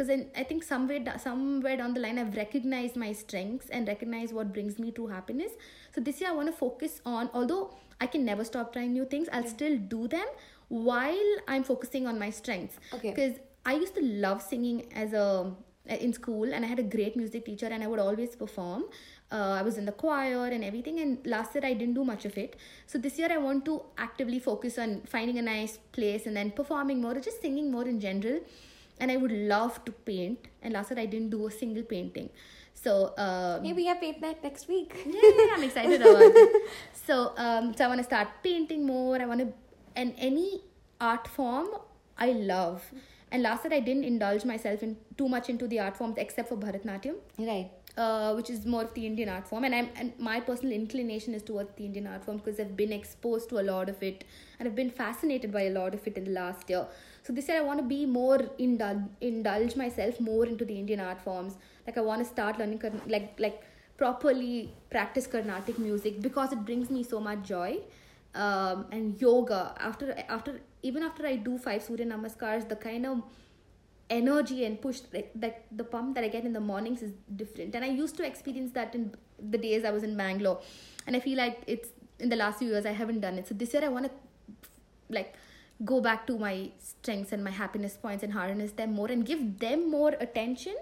because 0.00 0.24
I 0.34 0.44
think 0.44 0.62
somewhere 0.62 1.00
somewhere 1.18 1.76
down 1.76 1.92
the 1.94 2.00
line 2.00 2.18
I've 2.18 2.36
recognized 2.36 2.96
my 2.96 3.12
strengths 3.12 3.68
and 3.68 3.86
recognized 3.86 4.32
what 4.32 4.52
brings 4.52 4.78
me 4.78 4.92
true 4.92 5.08
happiness. 5.08 5.52
So 5.94 6.00
this 6.00 6.20
year 6.20 6.30
I 6.30 6.32
want 6.32 6.48
to 6.48 6.56
focus 6.60 7.02
on 7.04 7.28
although 7.34 7.74
I 8.00 8.06
can 8.06 8.24
never 8.24 8.44
stop 8.44 8.72
trying 8.72 8.94
new 8.94 9.04
things, 9.04 9.28
I'll 9.30 9.46
still 9.46 9.76
do 9.76 10.08
them 10.08 10.26
while 10.68 11.34
I'm 11.46 11.64
focusing 11.64 12.06
on 12.06 12.18
my 12.18 12.30
strengths. 12.30 12.78
Okay. 12.94 13.10
Because 13.10 13.34
I 13.66 13.74
used 13.74 13.94
to 13.96 14.02
love 14.02 14.40
singing 14.40 14.86
as 14.94 15.12
a 15.12 15.52
in 15.86 16.12
school, 16.12 16.52
and 16.54 16.64
I 16.64 16.68
had 16.68 16.78
a 16.78 16.84
great 16.94 17.16
music 17.16 17.44
teacher, 17.44 17.66
and 17.66 17.82
I 17.82 17.86
would 17.86 17.98
always 17.98 18.36
perform. 18.36 18.84
Uh, 19.32 19.54
I 19.60 19.62
was 19.62 19.76
in 19.76 19.86
the 19.86 19.92
choir 19.92 20.46
and 20.46 20.62
everything, 20.62 21.00
and 21.00 21.26
last 21.26 21.54
year 21.54 21.64
I 21.64 21.72
didn't 21.74 21.94
do 21.94 22.04
much 22.04 22.24
of 22.24 22.38
it. 22.38 22.56
So 22.86 22.98
this 22.98 23.18
year 23.18 23.28
I 23.30 23.38
want 23.38 23.64
to 23.64 23.82
actively 23.98 24.38
focus 24.38 24.78
on 24.78 25.00
finding 25.14 25.38
a 25.38 25.42
nice 25.42 25.78
place 25.92 26.26
and 26.26 26.36
then 26.36 26.52
performing 26.52 27.00
more, 27.02 27.16
or 27.16 27.20
just 27.20 27.42
singing 27.42 27.72
more 27.72 27.86
in 27.88 27.98
general. 27.98 28.40
And 29.00 29.10
I 29.10 29.16
would 29.16 29.32
love 29.32 29.84
to 29.86 29.92
paint, 29.92 30.46
and 30.62 30.74
last 30.74 30.90
year 30.90 31.00
I 31.00 31.06
didn't 31.06 31.30
do 31.30 31.46
a 31.46 31.50
single 31.50 31.82
painting. 31.82 32.28
So 32.74 33.12
um, 33.18 33.62
Maybe 33.62 33.76
we 33.82 33.86
have 33.86 34.00
paint 34.00 34.20
night 34.20 34.42
next 34.42 34.68
week. 34.68 34.94
yeah, 35.06 35.54
I'm 35.54 35.62
excited 35.62 36.00
about 36.00 36.22
it. 36.22 36.70
So, 37.06 37.32
um, 37.36 37.74
so 37.76 37.84
I 37.84 37.88
want 37.88 37.98
to 37.98 38.04
start 38.04 38.28
painting 38.44 38.86
more. 38.86 39.16
I 39.20 39.26
want 39.26 39.40
to, 39.40 39.48
and 39.96 40.14
any 40.18 40.60
art 41.00 41.26
form 41.26 41.68
I 42.16 42.32
love. 42.32 42.84
And 43.32 43.42
last 43.42 43.64
year 43.64 43.74
I 43.74 43.80
didn't 43.80 44.04
indulge 44.04 44.44
myself 44.44 44.82
in 44.82 44.96
too 45.16 45.28
much 45.28 45.48
into 45.48 45.66
the 45.66 45.80
art 45.80 45.96
forms 45.96 46.16
except 46.18 46.48
for 46.50 46.56
Bharatnatyam, 46.56 47.16
Right. 47.38 47.70
Uh, 48.00 48.32
which 48.34 48.50
is 48.54 48.64
more 48.74 48.82
of 48.82 48.92
the 48.94 49.04
Indian 49.06 49.28
art 49.28 49.46
form. 49.46 49.64
And 49.68 49.74
I'm 49.74 49.88
and 49.96 50.12
my 50.18 50.40
personal 50.48 50.74
inclination 50.74 51.34
is 51.38 51.42
towards 51.50 51.72
the 51.76 51.84
Indian 51.84 52.06
art 52.12 52.24
form 52.24 52.38
because 52.38 52.60
I've 52.64 52.76
been 52.76 52.92
exposed 52.98 53.48
to 53.50 53.60
a 53.62 53.64
lot 53.70 53.88
of 53.94 54.02
it, 54.10 54.24
and 54.58 54.68
I've 54.68 54.78
been 54.82 54.92
fascinated 55.00 55.52
by 55.56 55.62
a 55.70 55.72
lot 55.78 55.94
of 55.98 56.06
it 56.10 56.20
in 56.22 56.28
the 56.30 56.34
last 56.38 56.70
year. 56.74 56.86
So 57.22 57.32
this 57.38 57.48
year 57.48 57.58
I 57.58 57.64
want 57.70 57.82
to 57.84 57.88
be 57.94 58.00
more 58.06 58.38
indul- 58.66 59.08
indulge 59.20 59.76
myself 59.84 60.20
more 60.28 60.46
into 60.46 60.64
the 60.72 60.78
Indian 60.84 61.00
art 61.08 61.20
forms. 61.28 61.58
Like 61.86 61.98
I 61.98 62.06
want 62.10 62.24
to 62.24 62.28
start 62.32 62.58
learning 62.58 63.02
like 63.16 63.28
like 63.46 63.62
properly 64.04 64.54
practice 64.96 65.26
Carnatic 65.36 65.78
music 65.78 66.22
because 66.28 66.52
it 66.58 66.64
brings 66.70 66.94
me 66.98 67.02
so 67.14 67.20
much 67.30 67.42
joy. 67.54 67.72
Um, 68.32 68.86
and 68.96 69.20
yoga 69.20 69.60
after 69.90 70.16
after 70.38 70.60
even 70.90 71.02
after 71.02 71.26
I 71.26 71.36
do 71.50 71.58
five 71.68 71.82
Surya 71.82 72.06
Namaskars, 72.06 72.68
the 72.74 72.76
kind 72.76 73.06
of 73.06 73.22
energy 74.10 74.64
and 74.64 74.80
push 74.80 75.00
like 75.12 75.30
that 75.34 75.64
the 75.70 75.84
pump 75.84 76.14
that 76.16 76.24
I 76.24 76.28
get 76.28 76.44
in 76.44 76.52
the 76.52 76.60
mornings 76.60 77.02
is 77.02 77.12
different. 77.36 77.74
And 77.74 77.84
I 77.84 77.88
used 77.88 78.16
to 78.16 78.26
experience 78.26 78.72
that 78.72 78.94
in 78.94 79.14
the 79.38 79.58
days 79.58 79.84
I 79.84 79.90
was 79.90 80.02
in 80.02 80.16
Bangalore, 80.16 80.60
and 81.06 81.16
I 81.16 81.20
feel 81.20 81.38
like 81.38 81.62
it's 81.66 81.90
in 82.18 82.28
the 82.28 82.36
last 82.36 82.58
few 82.58 82.68
years 82.68 82.86
I 82.86 82.92
haven't 82.92 83.20
done 83.20 83.38
it. 83.38 83.48
So 83.48 83.54
this 83.54 83.72
year 83.72 83.84
I 83.84 83.88
want 83.88 84.06
to 84.06 84.12
like 85.08 85.34
go 85.84 86.00
back 86.00 86.26
to 86.26 86.38
my 86.38 86.70
strengths 86.78 87.32
and 87.32 87.42
my 87.42 87.50
happiness 87.50 87.96
points 87.96 88.22
and 88.22 88.32
harness 88.32 88.72
them 88.72 88.92
more 88.92 89.10
and 89.10 89.24
give 89.24 89.58
them 89.58 89.90
more 89.90 90.14
attention 90.20 90.76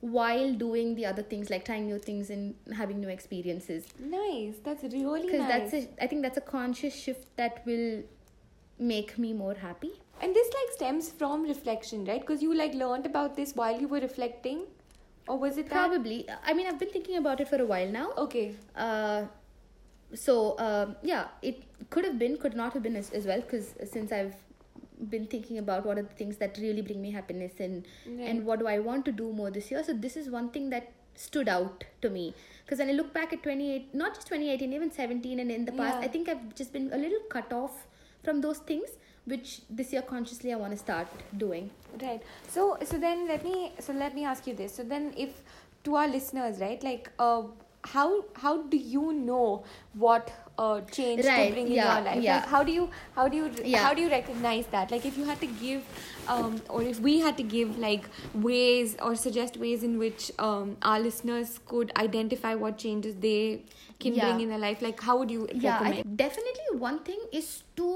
while 0.00 0.54
doing 0.54 0.94
the 0.94 1.04
other 1.04 1.22
things 1.22 1.50
like 1.50 1.64
trying 1.64 1.86
new 1.86 1.98
things 1.98 2.30
and 2.30 2.54
having 2.74 3.00
new 3.00 3.08
experiences 3.08 3.86
Nice. 3.98 4.54
That's 4.64 4.84
really 4.84 5.22
because 5.22 5.40
nice. 5.40 5.70
that's 5.70 5.74
a, 5.74 6.04
i 6.04 6.06
think 6.06 6.22
that's 6.22 6.38
a 6.38 6.40
conscious 6.40 6.94
shift 6.94 7.26
that 7.36 7.62
will 7.66 8.02
make 8.78 9.18
me 9.18 9.32
more 9.32 9.54
happy 9.54 9.92
And 10.20 10.34
this 10.34 10.48
like 10.56 10.70
stems 10.74 11.08
from 11.18 11.42
reflection, 11.48 12.04
right? 12.04 12.20
Because 12.20 12.42
you 12.42 12.54
like 12.60 12.74
learned 12.74 13.06
about 13.06 13.36
this 13.36 13.52
while 13.54 13.80
you 13.80 13.88
were 13.88 14.00
reflecting, 14.04 14.62
or 15.28 15.36
was 15.42 15.58
it 15.62 15.68
that? 15.68 15.74
probably 15.78 16.16
i 16.50 16.54
mean 16.58 16.66
i've 16.68 16.78
been 16.82 16.90
thinking 16.92 17.16
about 17.20 17.40
it 17.44 17.48
for 17.50 17.58
a 17.64 17.66
while 17.72 17.90
now 17.96 18.04
Okay. 18.22 18.44
uh, 18.84 19.22
so 20.14 20.34
um, 20.58 20.96
yeah 21.02 21.26
it 21.42 21.62
could 21.90 22.04
have 22.04 22.18
been 22.18 22.36
could 22.44 22.54
not 22.60 22.72
have 22.72 22.82
been 22.82 22.96
as, 22.96 23.10
as 23.10 23.26
well 23.26 23.40
because 23.40 23.74
since 23.94 24.10
i've 24.12 24.36
been 25.10 25.26
thinking 25.26 25.58
about 25.58 25.84
what 25.86 25.98
are 25.98 26.02
the 26.02 26.14
things 26.20 26.38
that 26.38 26.56
really 26.58 26.82
bring 26.82 27.00
me 27.02 27.10
happiness 27.10 27.52
and 27.66 27.84
Right. 28.06 28.28
and 28.30 28.44
what 28.46 28.58
do 28.58 28.66
i 28.66 28.78
want 28.78 29.04
to 29.10 29.12
do 29.12 29.32
more 29.32 29.50
this 29.50 29.70
year 29.70 29.84
so 29.84 29.92
this 29.92 30.16
is 30.16 30.30
one 30.38 30.48
thing 30.56 30.70
that 30.70 30.90
stood 31.14 31.48
out 31.48 31.84
to 32.02 32.10
me 32.16 32.24
because 32.64 32.78
when 32.78 32.88
i 32.88 32.92
look 32.92 33.12
back 33.12 33.32
at 33.32 33.42
28 33.42 33.94
not 33.94 34.14
just 34.14 34.26
2018 34.28 34.72
even 34.72 34.90
17 34.90 35.40
and 35.40 35.50
in 35.50 35.64
the 35.64 35.72
past 35.72 35.98
Yeah. 35.98 36.06
i 36.06 36.08
think 36.08 36.28
i've 36.28 36.54
just 36.54 36.72
been 36.72 36.90
a 36.92 36.98
little 37.04 37.20
cut 37.36 37.52
off 37.52 37.86
from 38.22 38.40
those 38.40 38.58
things 38.58 38.90
which 39.24 39.60
this 39.68 39.92
year 39.92 40.02
consciously 40.02 40.52
i 40.52 40.56
want 40.56 40.72
to 40.72 40.78
start 40.78 41.06
doing 41.36 41.70
Right. 42.02 42.22
So 42.48 42.76
so 42.84 42.98
then 42.98 43.26
let 43.28 43.44
me 43.44 43.72
so 43.80 43.92
let 43.92 44.14
me 44.14 44.24
ask 44.24 44.46
you 44.46 44.54
this. 44.54 44.74
So 44.74 44.84
then 44.84 45.12
if 45.16 45.42
to 45.84 45.94
our 45.96 46.06
listeners, 46.08 46.60
right, 46.60 46.82
like 46.82 47.10
uh 47.18 47.42
how 47.84 48.24
how 48.34 48.62
do 48.74 48.76
you 48.76 49.12
know 49.12 49.64
what 49.94 50.30
uh 50.58 50.80
change 50.82 51.22
to 51.22 51.28
Right, 51.30 51.52
bring 51.52 51.66
in 51.66 51.72
your 51.74 52.00
life? 52.08 52.22
yeah. 52.22 52.34
Like 52.36 52.46
how 52.46 52.62
do 52.62 52.72
you 52.72 52.90
how 53.16 53.26
do 53.28 53.36
you 53.38 53.50
Yeah. 53.64 53.78
how 53.84 53.94
do 53.94 54.02
you 54.02 54.10
recognize 54.10 54.66
that? 54.76 54.90
Like 54.90 55.06
if 55.06 55.16
you 55.16 55.24
had 55.24 55.40
to 55.40 55.46
give 55.64 55.82
um 56.36 56.60
or 56.68 56.82
if 56.82 57.00
we 57.00 57.18
had 57.20 57.36
to 57.38 57.42
give 57.56 57.76
like 57.78 58.08
ways 58.34 58.96
or 59.02 59.14
suggest 59.16 59.56
ways 59.56 59.82
in 59.82 59.98
which 59.98 60.30
um 60.38 60.76
our 60.82 61.00
listeners 61.00 61.58
could 61.74 61.92
identify 62.06 62.54
what 62.54 62.78
changes 62.86 63.16
they 63.28 63.62
can 64.00 64.14
Yeah. 64.14 64.26
bring 64.26 64.40
in 64.40 64.48
their 64.50 64.58
life, 64.58 64.82
like 64.82 65.00
how 65.00 65.18
would 65.18 65.30
you 65.30 65.46
yeah 65.54 65.80
recommend? 65.82 66.16
definitely 66.16 66.78
one 66.88 66.98
thing 67.10 67.20
is 67.32 67.62
to 67.76 67.88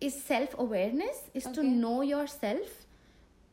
is 0.00 0.14
self 0.22 0.54
awareness 0.58 1.22
is 1.34 1.44
to 1.56 1.62
know 1.62 2.02
yourself 2.02 2.74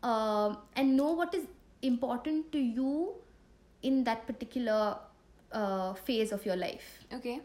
um, 0.04 0.58
and 0.76 0.96
know 0.98 1.12
what 1.14 1.34
is 1.34 1.46
important 1.82 2.52
to 2.52 2.60
you 2.60 3.14
in 3.82 4.04
that 4.04 4.26
particular 4.28 4.98
uh, 5.52 5.94
phase 5.94 6.32
of 6.32 6.46
your 6.46 6.56
life 6.56 6.90
Okay. 7.14 7.40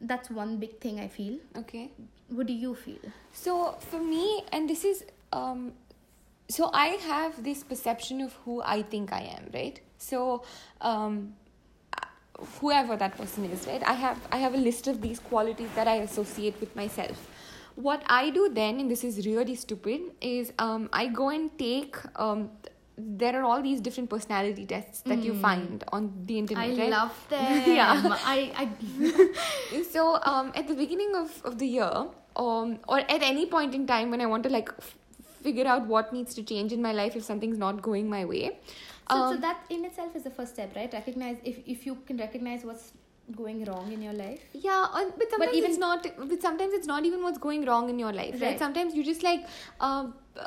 that's 0.00 0.30
one 0.30 0.56
big 0.56 0.78
thing 0.80 0.98
i 1.00 1.08
feel 1.08 1.38
Okay. 1.56 1.90
what 2.28 2.46
do 2.46 2.52
you 2.52 2.74
feel 2.74 3.12
So 3.32 3.76
for 3.90 3.98
me, 4.02 4.42
and 4.52 4.68
this 4.68 4.84
is 4.84 5.04
um, 5.32 5.72
so 6.54 6.68
I 6.74 6.86
have 7.06 7.36
this 7.44 7.62
perception 7.62 8.20
of 8.24 8.32
who 8.44 8.56
I 8.62 8.82
think 8.94 9.12
I 9.12 9.20
am, 9.34 9.50
right? 9.54 9.78
So 9.98 10.42
um, 10.80 11.34
whoever 12.60 12.96
that 12.96 13.16
person 13.16 13.44
is, 13.46 13.66
right? 13.66 13.82
I 13.86 13.92
have 13.94 14.18
I 14.32 14.38
have 14.38 14.54
a 14.54 14.58
list 14.58 14.86
of 14.88 15.00
these 15.00 15.18
qualities 15.18 15.68
that 15.74 15.88
I 15.88 15.96
associate 15.96 16.60
with 16.60 16.74
myself. 16.76 17.26
What 17.76 18.02
I 18.08 18.30
do 18.30 18.48
then, 18.52 18.80
and 18.80 18.90
this 18.90 19.04
is 19.04 19.26
really 19.26 19.54
stupid, 19.54 20.00
is 20.20 20.52
um, 20.58 20.88
I 20.92 21.06
go 21.06 21.28
and 21.30 21.56
take. 21.58 21.96
Um, 22.16 22.50
there 23.02 23.34
are 23.40 23.44
all 23.44 23.62
these 23.62 23.80
different 23.80 24.10
personality 24.10 24.66
tests 24.66 25.00
that 25.02 25.22
you 25.24 25.32
find 25.32 25.82
on 25.90 26.12
the 26.26 26.38
internet. 26.38 26.64
i 26.64 26.80
right? 26.80 26.90
love 26.90 27.14
them 27.30 27.62
Yeah. 27.74 28.02
i 28.32 28.52
i 28.62 29.82
so 29.90 30.18
um, 30.24 30.52
at 30.54 30.68
the 30.68 30.74
beginning 30.74 31.14
of, 31.16 31.30
of 31.44 31.56
the 31.58 31.66
year 31.66 31.90
um, 32.36 32.78
or 32.88 32.98
at 32.98 33.22
any 33.22 33.46
point 33.46 33.74
in 33.74 33.86
time 33.86 34.10
when 34.10 34.20
i 34.20 34.26
want 34.26 34.42
to 34.42 34.50
like 34.50 34.68
f- 34.78 34.96
figure 35.42 35.66
out 35.66 35.86
what 35.86 36.12
needs 36.12 36.34
to 36.34 36.42
change 36.42 36.74
in 36.74 36.82
my 36.82 36.92
life 36.92 37.16
if 37.16 37.24
something's 37.24 37.56
not 37.56 37.80
going 37.80 38.06
my 38.10 38.22
way 38.26 38.58
so, 39.10 39.16
so 39.30 39.34
um, 39.34 39.40
that 39.40 39.58
in 39.70 39.84
itself 39.84 40.16
is 40.16 40.22
the 40.24 40.30
first 40.38 40.54
step 40.54 40.74
right 40.76 40.92
recognize 40.92 41.36
if 41.52 41.58
if 41.66 41.86
you 41.86 41.94
can 42.10 42.16
recognize 42.24 42.64
what's 42.64 42.92
going 43.36 43.64
wrong 43.64 43.92
in 43.92 44.02
your 44.02 44.12
life 44.12 44.40
yeah 44.52 44.86
but 45.18 45.30
sometimes 45.30 45.56
even- 45.56 45.70
it's 45.70 45.78
not 45.78 46.06
but 46.32 46.42
sometimes 46.42 46.72
it's 46.80 46.86
not 46.86 47.04
even 47.10 47.22
what's 47.22 47.38
going 47.38 47.64
wrong 47.64 47.88
in 47.94 47.98
your 47.98 48.12
life 48.12 48.34
right, 48.34 48.42
Right. 48.50 48.58
sometimes 48.58 48.94
you 48.94 49.04
just 49.04 49.22
like 49.22 49.46
um, 49.80 50.14
uh, 50.36 50.46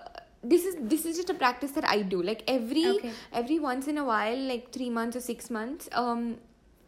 this 0.53 0.65
is 0.65 0.75
this 0.93 1.05
is 1.05 1.15
just 1.19 1.29
a 1.29 1.33
practice 1.43 1.71
that 1.71 1.85
i 1.89 2.01
do 2.13 2.21
like 2.29 2.41
every 2.55 2.87
Okay. 2.95 3.11
every 3.41 3.59
once 3.59 3.87
in 3.87 3.97
a 3.97 4.03
while 4.13 4.41
like 4.53 4.71
3 4.77 4.89
months 4.89 5.15
or 5.15 5.21
6 5.21 5.49
months 5.59 5.89
um 5.93 6.25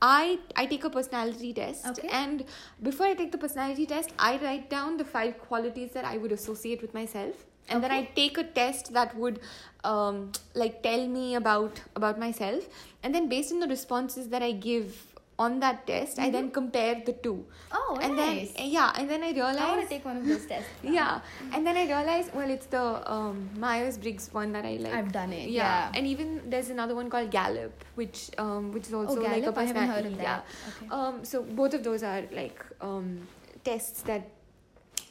I 0.06 0.40
I 0.62 0.66
take 0.72 0.84
a 0.88 0.90
personality 0.94 1.50
test 1.58 1.86
Okay. 1.92 2.10
and 2.22 2.42
before 2.88 3.06
I 3.12 3.14
take 3.20 3.32
the 3.36 3.38
personality 3.44 3.86
test 3.92 4.10
I 4.20 4.32
write 4.42 4.66
down 4.74 4.98
the 5.02 5.06
five 5.12 5.38
qualities 5.44 5.94
that 5.94 6.08
I 6.10 6.18
would 6.24 6.34
associate 6.38 6.82
with 6.86 6.94
myself 6.98 7.46
and 7.70 7.84
then 7.84 7.92
I 7.92 8.04
take 8.16 8.38
a 8.38 8.44
test 8.44 8.94
that 8.94 9.16
would 9.16 9.40
um 9.84 10.32
like 10.54 10.82
tell 10.84 11.08
me 11.08 11.36
about 11.36 11.82
about 11.96 12.20
myself 12.20 12.68
and 13.04 13.14
then 13.14 13.28
based 13.30 13.52
on 13.52 13.60
the 13.60 13.68
responses 13.68 14.30
that 14.30 14.42
I 14.42 14.52
give 14.52 15.16
on 15.38 15.60
that 15.60 15.86
test 15.86 16.18
I 16.18 16.30
then 16.30 16.50
compare 16.50 17.02
the 17.06 17.12
two 17.12 17.46
oh 17.72 18.00
and 18.02 18.16
nice 18.16 18.54
then 18.54 18.70
yeah 18.70 18.94
and 18.98 19.10
then 19.10 19.22
I 19.22 19.32
realize 19.32 19.58
i 19.60 19.70
want 19.72 19.82
to 19.82 19.88
take 19.88 20.06
one 20.06 20.16
of 20.18 20.26
those 20.26 20.46
tests 20.46 20.70
now. 20.82 20.92
yeah 21.00 21.20
and 21.54 21.68
then 21.68 21.76
i 21.76 21.84
realized 21.86 22.34
well 22.34 22.50
it's 22.50 22.68
the 22.68 23.12
um, 23.12 23.50
myers-briggs 23.58 24.30
one 24.32 24.54
that 24.54 24.64
i 24.64 24.78
like 24.78 24.94
I've 24.94 25.12
done 25.12 25.34
it, 25.34 25.50
yeah. 25.50 25.90
yeah. 25.90 25.92
and 25.94 26.08
even 26.08 26.42
there's 26.50 26.70
another 26.70 26.96
one 26.96 27.10
called 27.10 27.32
gallup 27.32 27.84
which 27.96 28.30
um, 28.38 28.72
which 28.72 28.88
is 28.88 28.94
also 28.94 29.22
like 29.22 29.38
a 29.38 29.42
Gallup? 29.42 29.58
I 29.58 29.64
haven't 29.66 29.88
heard 29.90 30.06
of 30.06 30.18
that. 30.20 30.46
Okay. 30.78 30.88
um, 30.90 31.26
so 31.26 31.44
both 31.44 31.74
of 31.74 31.84
those 31.84 32.04
are 32.04 32.24
like 32.32 32.64
um, 32.82 33.28
tests 33.64 34.02
that 34.04 34.30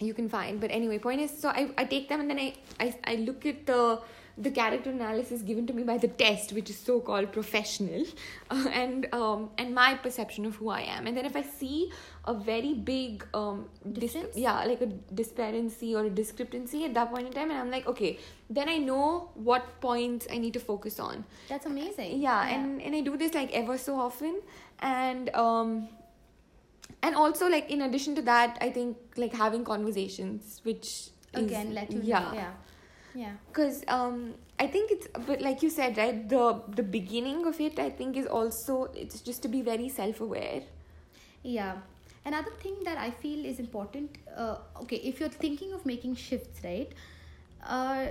you 0.01 0.15
can 0.15 0.29
find. 0.29 0.61
But 0.61 0.71
anyway 0.71 0.99
point 0.99 1.21
is 1.21 1.31
so 1.39 1.49
i, 1.49 1.71
I 1.79 1.85
take 1.85 2.09
them 2.09 2.21
and 2.21 2.31
then 2.31 2.39
I, 2.39 2.55
I 2.81 2.95
i 3.05 3.15
look 3.17 3.47
at 3.47 3.67
the 3.67 4.01
the 4.37 4.51
character 4.51 4.91
analysis 4.91 5.43
given 5.43 5.65
to 5.69 5.73
me 5.73 5.85
by 5.85 5.97
the 5.97 6.09
test 6.09 6.53
which 6.53 6.69
is 6.69 6.77
so 6.77 6.99
called 6.99 7.31
professional 7.33 8.05
uh, 8.51 8.67
and 8.73 9.07
um 9.15 9.51
and 9.59 9.73
my 9.75 9.95
perception 9.95 10.45
of 10.45 10.57
who 10.57 10.71
i 10.71 10.81
am. 10.81 11.07
And 11.07 11.17
then 11.17 11.25
if 11.25 11.37
i 11.37 11.43
see 11.43 11.93
a 12.25 12.35
very 12.35 12.75
big 12.75 13.25
um 13.35 13.69
dis- 13.93 14.17
yeah 14.35 14.65
like 14.65 14.81
a 14.81 14.87
discrepancy 14.87 15.95
or 15.95 16.05
a 16.05 16.11
discrepancy 16.11 16.85
at 16.85 16.95
that 16.95 17.11
point 17.13 17.27
in 17.29 17.33
time 17.33 17.51
and 17.51 17.59
i'm 17.61 17.71
like 17.71 17.87
okay 17.87 18.19
then 18.51 18.69
i 18.69 18.77
know 18.79 19.31
what 19.35 19.81
points 19.81 20.27
i 20.31 20.39
need 20.39 20.53
to 20.55 20.61
focus 20.61 20.99
on. 20.99 21.25
That's 21.49 21.67
amazing. 21.67 22.21
yeah, 22.21 22.49
and 22.49 22.83
and 22.83 22.95
i 22.97 23.01
do 23.03 23.17
this 23.17 23.35
like 23.35 23.53
ever 23.53 23.79
so 23.79 23.97
often. 23.97 24.41
And 24.81 25.31
um 25.35 25.89
and 27.07 27.15
also 27.23 27.49
like 27.55 27.71
in 27.77 27.83
addition 27.87 28.15
to 28.19 28.23
that 28.29 28.59
i 28.67 28.69
think 28.77 29.19
like 29.23 29.35
having 29.41 29.65
conversations 29.71 30.61
which 30.69 30.87
is, 30.91 31.11
again 31.43 31.75
let 31.79 31.93
you 31.97 32.01
yeah 32.03 32.21
know. 32.21 32.35
Yeah. 32.43 32.53
Yeah. 33.23 33.33
because 33.49 33.77
um 33.97 34.35
i 34.59 34.67
think 34.77 34.91
it's 34.95 35.09
but 35.27 35.41
like 35.47 35.63
you 35.65 35.71
said 35.75 35.99
right 36.03 36.29
the 36.35 36.45
the 36.79 36.83
beginning 36.95 37.45
of 37.51 37.61
it 37.67 37.79
i 37.79 37.89
think 38.01 38.17
is 38.23 38.27
also 38.39 38.79
it's 39.03 39.21
just 39.29 39.43
to 39.43 39.49
be 39.57 39.63
very 39.73 39.89
self-aware 39.99 40.63
Yeah. 41.43 41.75
another 42.29 42.53
thing 42.63 42.77
that 42.85 42.99
i 43.07 43.11
feel 43.23 43.45
is 43.49 43.59
important 43.63 44.17
uh, 44.37 44.57
okay 44.83 44.97
if 45.11 45.21
you're 45.21 45.35
thinking 45.45 45.73
of 45.79 45.85
making 45.91 46.15
shifts 46.27 46.63
right 46.65 46.95
uh, 47.77 48.07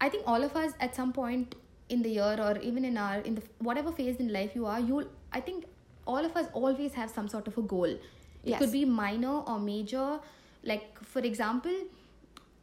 i 0.00 0.08
think 0.14 0.28
all 0.34 0.44
of 0.48 0.56
us 0.62 0.72
at 0.86 0.94
some 1.00 1.12
point 1.12 1.56
in 1.88 2.02
the 2.06 2.12
year 2.18 2.36
or 2.46 2.52
even 2.70 2.84
in 2.90 2.96
our 3.06 3.18
in 3.30 3.34
the 3.40 3.42
whatever 3.70 3.92
phase 4.00 4.22
in 4.26 4.32
life 4.38 4.54
you 4.60 4.66
are 4.74 4.80
you'll 4.90 5.10
i 5.32 5.40
think 5.48 5.66
all 6.06 6.24
of 6.24 6.36
us 6.36 6.46
always 6.52 6.94
have 6.94 7.10
some 7.10 7.28
sort 7.28 7.46
of 7.48 7.58
a 7.58 7.62
goal 7.62 7.84
it 7.84 8.00
Yes. 8.44 8.58
could 8.60 8.72
be 8.72 8.84
minor 8.84 9.34
or 9.50 9.58
major 9.58 10.18
like 10.64 10.98
for 11.04 11.20
example 11.20 11.74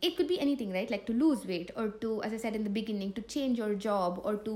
it 0.02 0.15
could 0.17 0.28
be 0.28 0.39
anything 0.39 0.71
right 0.73 0.89
like 0.91 1.06
to 1.06 1.13
lose 1.13 1.45
weight 1.45 1.71
or 1.75 1.88
to 2.04 2.21
as 2.23 2.34
i 2.34 2.38
said 2.38 2.56
in 2.56 2.63
the 2.65 2.69
beginning 2.78 3.13
to 3.13 3.21
change 3.34 3.58
your 3.58 3.73
job 3.86 4.19
or 4.23 4.36
to 4.47 4.56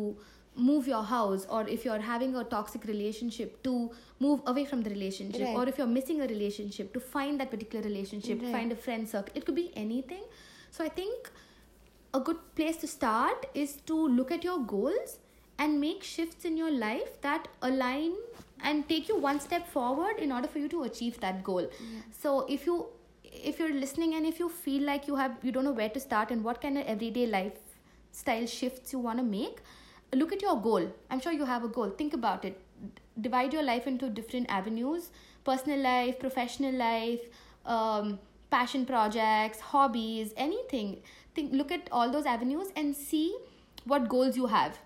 move 0.56 0.88
your 0.88 1.04
house 1.04 1.46
or 1.50 1.62
if 1.76 1.84
you're 1.86 2.00
having 2.08 2.36
a 2.36 2.44
toxic 2.44 2.84
relationship 2.86 3.62
to 3.64 3.90
move 4.20 4.42
away 4.46 4.66
from 4.66 4.82
the 4.82 4.90
relationship 4.90 5.42
Right. 5.48 5.56
or 5.58 5.68
if 5.70 5.78
you're 5.78 5.88
missing 5.96 6.22
a 6.22 6.28
relationship 6.28 6.94
to 6.94 7.00
find 7.00 7.40
that 7.40 7.50
particular 7.56 7.84
relationship 7.88 8.42
Right. 8.42 8.52
find 8.52 8.72
a 8.72 8.76
friend 8.76 9.10
circle 9.10 9.34
it 9.42 9.46
could 9.46 9.56
be 9.56 9.72
anything 9.86 10.24
so 10.72 10.84
i 10.84 10.90
think 10.90 11.32
a 12.14 12.20
good 12.20 12.38
place 12.56 12.78
to 12.78 12.88
start 12.88 13.46
is 13.54 13.78
to 13.92 13.96
look 14.20 14.32
at 14.32 14.44
your 14.44 14.60
goals 14.76 15.18
and 15.58 15.80
make 15.82 16.04
shifts 16.04 16.46
in 16.46 16.56
your 16.58 16.72
life 16.72 17.20
that 17.22 17.48
align 17.62 18.14
and 18.64 18.88
take 18.90 19.08
you 19.10 19.18
one 19.20 19.40
step 19.40 19.68
forward 19.68 20.20
in 20.20 20.32
order 20.32 20.48
for 20.48 20.60
you 20.60 20.70
to 20.70 20.84
achieve 20.84 21.20
that 21.20 21.44
goal. 21.44 21.70
So 22.22 22.46
if 22.50 22.66
you 22.66 22.88
if 23.24 23.60
you're 23.60 23.74
listening 23.74 24.14
and 24.16 24.26
if 24.26 24.40
you 24.40 24.50
feel 24.50 24.84
like 24.84 25.08
you 25.08 25.16
have 25.16 25.38
you 25.44 25.52
don't 25.52 25.66
know 25.66 25.78
where 25.82 25.90
to 25.90 26.00
start 26.00 26.32
and 26.32 26.44
what 26.44 26.62
kind 26.62 26.78
of 26.78 26.86
everyday 26.86 27.26
lifestyle 27.28 28.46
shifts 28.46 28.94
you 28.94 29.00
want 29.00 29.20
to 29.20 29.24
make 29.24 29.62
look 30.14 30.32
at 30.32 30.42
your 30.42 30.60
goal. 30.62 30.92
I'm 31.10 31.20
sure 31.20 31.32
you 31.32 31.46
have 31.46 31.64
a 31.64 31.68
goal. 31.68 31.90
Think 31.90 32.14
about 32.14 32.46
it. 32.46 32.60
D- 32.82 33.02
divide 33.22 33.52
your 33.54 33.64
life 33.64 33.88
into 33.88 34.10
different 34.10 34.50
avenues. 34.50 35.10
Personal 35.44 35.80
life 35.80 36.20
professional 36.20 36.74
life 36.74 37.22
um, 37.66 38.20
passion 38.52 38.86
projects 38.86 39.60
hobbies 39.60 40.34
anything. 40.38 41.02
Think 41.36 41.54
look 41.54 41.72
at 41.72 41.90
all 41.92 42.12
those 42.12 42.26
avenues 42.26 42.68
and 42.76 42.96
see 42.96 43.36
what 43.86 44.08
goals 44.08 44.38
you 44.38 44.46
have 44.48 44.78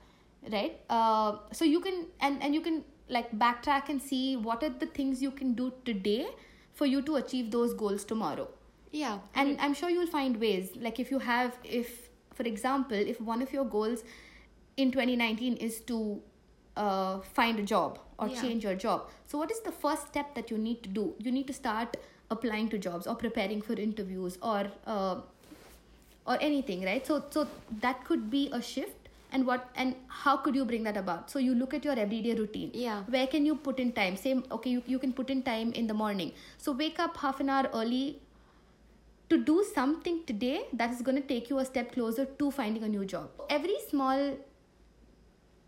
right? 0.52 0.80
Uh, 0.90 1.38
so 1.52 1.66
you 1.66 1.80
can 1.82 2.06
and 2.22 2.42
and 2.42 2.56
you 2.56 2.62
can 2.62 2.84
like 3.10 3.32
backtrack 3.40 3.90
and 3.90 4.02
see 4.02 4.36
what 4.36 4.64
are 4.64 4.70
the 4.70 4.86
things 4.86 5.22
you 5.22 5.32
can 5.32 5.54
do 5.54 5.74
today 5.86 6.28
for 6.74 6.86
you 6.86 7.02
to 7.02 7.16
achieve 7.16 7.52
those 7.52 7.74
goals 7.74 8.04
tomorrow. 8.04 8.48
Yeah. 8.92 9.20
and 9.42 9.60
i'm 9.66 9.74
sure 9.74 9.90
you'll 9.90 10.08
find 10.12 10.38
ways. 10.42 10.70
Like 10.86 11.00
if 11.00 11.10
you 11.12 11.20
have 11.20 11.56
if 11.64 12.10
for 12.34 12.44
example 12.44 12.98
if 13.14 13.20
one 13.30 13.42
of 13.46 13.54
your 13.54 13.66
goals 13.66 14.04
in 14.78 14.92
2019 14.92 15.58
is 15.68 15.80
to 15.92 16.22
uh, 16.76 17.20
find 17.40 17.60
a 17.60 17.64
job 17.64 18.00
or 18.20 18.28
Yeah. 18.30 18.42
change 18.42 18.64
your 18.64 18.76
job 18.76 19.10
so 19.26 19.38
what 19.38 19.52
is 19.52 19.60
the 19.62 19.72
first 19.72 20.08
step 20.08 20.34
that 20.36 20.52
you 20.52 20.58
need 20.58 20.84
to 20.84 20.90
do? 20.90 21.16
You 21.20 21.32
need 21.32 21.48
to 21.48 21.54
start 21.54 21.98
applying 22.30 22.70
to 22.70 22.78
jobs 22.78 23.08
or 23.08 23.16
preparing 23.16 23.62
for 23.62 23.74
interviews 23.74 24.38
or 24.42 24.72
uh, 24.86 25.22
or 26.26 26.38
anything 26.42 26.84
right? 26.84 27.06
So 27.06 27.24
so 27.30 27.48
that 27.82 28.04
could 28.06 28.30
be 28.30 28.50
a 28.52 28.62
shift 28.62 29.07
and 29.32 29.46
what 29.46 29.70
and 29.76 29.96
how 30.08 30.38
could 30.38 30.56
you 30.56 30.66
bring 30.66 30.84
that 30.84 30.98
about? 30.98 31.30
So 31.30 31.40
you 31.40 31.56
look 31.56 31.74
at 31.74 31.86
your 31.86 31.98
everyday 32.00 32.34
routine. 32.36 32.72
Yeah. 32.74 33.04
where 33.08 33.28
can 33.28 33.46
you 33.46 33.56
put 33.56 33.80
in 33.80 33.92
time? 33.92 34.16
Say 34.16 34.36
okay 34.52 34.70
you, 34.70 34.84
you 34.86 35.00
can 35.00 35.14
put 35.14 35.30
in 35.30 35.44
time 35.44 35.74
in 35.74 35.88
the 35.88 35.94
morning. 35.94 36.32
So 36.58 36.72
wake 36.72 37.00
up 37.00 37.18
half 37.18 37.40
an 37.40 37.50
hour 37.50 37.70
early 37.74 38.20
to 39.30 39.38
do 39.44 39.64
something 39.74 40.22
today 40.26 40.66
that 40.74 40.92
is 40.92 41.02
going 41.02 41.22
to 41.22 41.28
take 41.28 41.50
you 41.50 41.60
a 41.60 41.66
step 41.66 41.92
closer 41.92 42.26
to 42.26 42.52
finding 42.52 42.84
a 42.84 42.90
new 42.90 43.06
job. 43.06 43.30
Every 43.50 43.76
small 43.90 44.38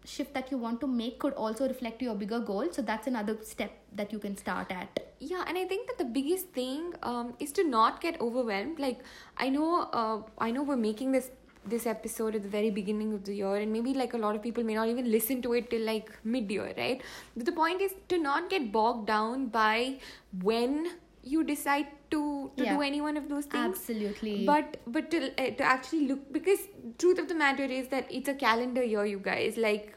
shift 0.06 0.34
that 0.34 0.50
you 0.52 0.58
want 0.58 0.80
to 0.82 0.88
make 0.88 1.19
could 1.19 1.34
also 1.34 1.67
reflect 1.67 2.02
your 2.02 2.15
bigger 2.15 2.39
goal. 2.39 2.67
So 2.72 2.82
that's 2.82 3.08
another 3.08 3.38
step 3.43 3.72
that 3.93 4.13
you 4.13 4.19
can 4.19 4.38
start 4.38 4.72
at. 4.72 5.06
Yeah 5.19 5.43
and 5.45 5.58
i 5.58 5.65
think 5.65 5.88
that 5.88 5.98
the 5.98 6.06
biggest 6.06 6.48
thing 6.58 6.93
um, 7.04 7.34
is 7.39 7.52
to 7.54 7.63
not 7.63 8.00
get 8.00 8.22
overwhelmed. 8.22 8.80
Like 8.80 9.00
i 9.38 9.50
know 9.50 9.89
uh, 9.91 10.22
i 10.38 10.50
know 10.52 10.63
we're 10.63 10.78
making 10.78 11.12
this 11.12 11.30
this 11.70 11.86
episode 11.86 12.36
at 12.36 12.44
the 12.44 12.50
very 12.50 12.70
beginning 12.70 13.14
of 13.14 13.24
the 13.26 13.36
year 13.36 13.56
and 13.56 13.72
maybe 13.72 13.94
like 13.94 14.14
a 14.14 14.18
lot 14.18 14.36
of 14.36 14.42
people 14.42 14.64
may 14.64 14.76
not 14.76 14.88
even 14.88 15.12
listen 15.12 15.42
to 15.44 15.54
it 15.54 15.70
till 15.70 15.86
like 15.92 16.10
mid-year 16.24 16.74
right? 16.78 17.02
But 17.36 17.46
the 17.46 17.52
point 17.52 17.82
is 17.82 17.94
to 18.10 18.18
not 18.18 18.50
get 18.50 18.72
bogged 18.72 19.08
down 19.08 19.48
by 19.48 20.00
when 20.42 20.88
you 21.24 21.44
decide 21.44 21.88
to 22.12 22.52
to 22.58 22.64
Yeah. 22.64 22.76
do 22.76 22.82
any 22.82 23.00
one 23.02 23.18
of 23.18 23.30
those 23.30 23.46
things. 23.46 23.66
Absolutely. 23.78 24.46
But 24.46 24.78
but 24.88 25.12
to, 25.12 25.18
uh, 25.42 25.52
to 25.62 25.64
actually 25.64 26.08
look 26.08 26.32
because 26.38 26.62
truth 26.98 27.20
of 27.20 27.28
the 27.28 27.36
matter 27.36 27.64
is 27.80 27.90
that 27.90 28.08
it's 28.20 28.30
a 28.30 28.34
calendar 28.34 28.84
year 28.84 29.06
you 29.06 29.20
guys. 29.20 29.58
Like 29.58 29.96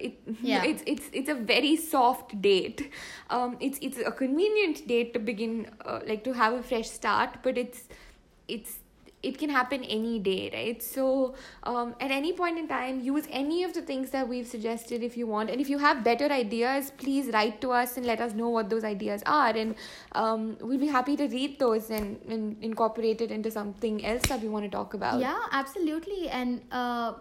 it, 0.00 0.16
Yeah. 0.42 0.64
it's 0.64 0.82
it's 0.94 1.10
it's 1.12 1.28
a 1.28 1.36
very 1.52 1.76
soft 1.76 2.34
date. 2.48 2.82
Um 3.30 3.56
it's 3.68 3.78
it's 3.90 3.98
a 3.98 4.12
convenient 4.24 4.82
date 4.88 5.12
to 5.14 5.20
begin 5.30 5.54
uh, 5.84 6.00
like 6.10 6.24
to 6.24 6.32
have 6.42 6.58
a 6.58 6.62
fresh 6.72 6.90
start 6.98 7.38
but 7.46 7.56
it's 7.66 7.88
it's 8.56 8.78
it 9.28 9.38
can 9.42 9.50
happen 9.58 9.84
any 9.84 10.18
day 10.18 10.50
right 10.54 10.82
so 10.82 11.34
um, 11.62 11.94
at 12.00 12.10
any 12.10 12.32
point 12.32 12.58
in 12.58 12.68
time 12.68 13.00
use 13.00 13.28
any 13.30 13.62
of 13.68 13.74
the 13.74 13.82
things 13.82 14.10
that 14.10 14.26
we've 14.26 14.46
suggested 14.46 15.02
if 15.02 15.16
you 15.16 15.26
want 15.26 15.50
and 15.50 15.60
if 15.60 15.70
you 15.74 15.78
have 15.78 16.02
better 16.02 16.30
ideas 16.40 16.90
please 17.04 17.32
write 17.38 17.60
to 17.60 17.72
us 17.82 17.96
and 17.96 18.06
let 18.06 18.20
us 18.20 18.34
know 18.34 18.48
what 18.48 18.70
those 18.70 18.84
ideas 18.84 19.22
are 19.26 19.54
and 19.56 19.74
um, 20.12 20.56
we'll 20.60 20.84
be 20.86 20.92
happy 20.98 21.16
to 21.16 21.28
read 21.28 21.58
those 21.58 21.90
and, 21.90 22.18
and 22.28 22.56
incorporate 22.62 23.20
it 23.20 23.30
into 23.30 23.50
something 23.50 24.04
else 24.04 24.22
that 24.22 24.40
we 24.40 24.48
want 24.48 24.64
to 24.64 24.70
talk 24.70 24.94
about 24.94 25.18
Yeah, 25.20 25.38
absolutely. 25.52 26.28
And 26.28 26.62
uh, 26.70 27.14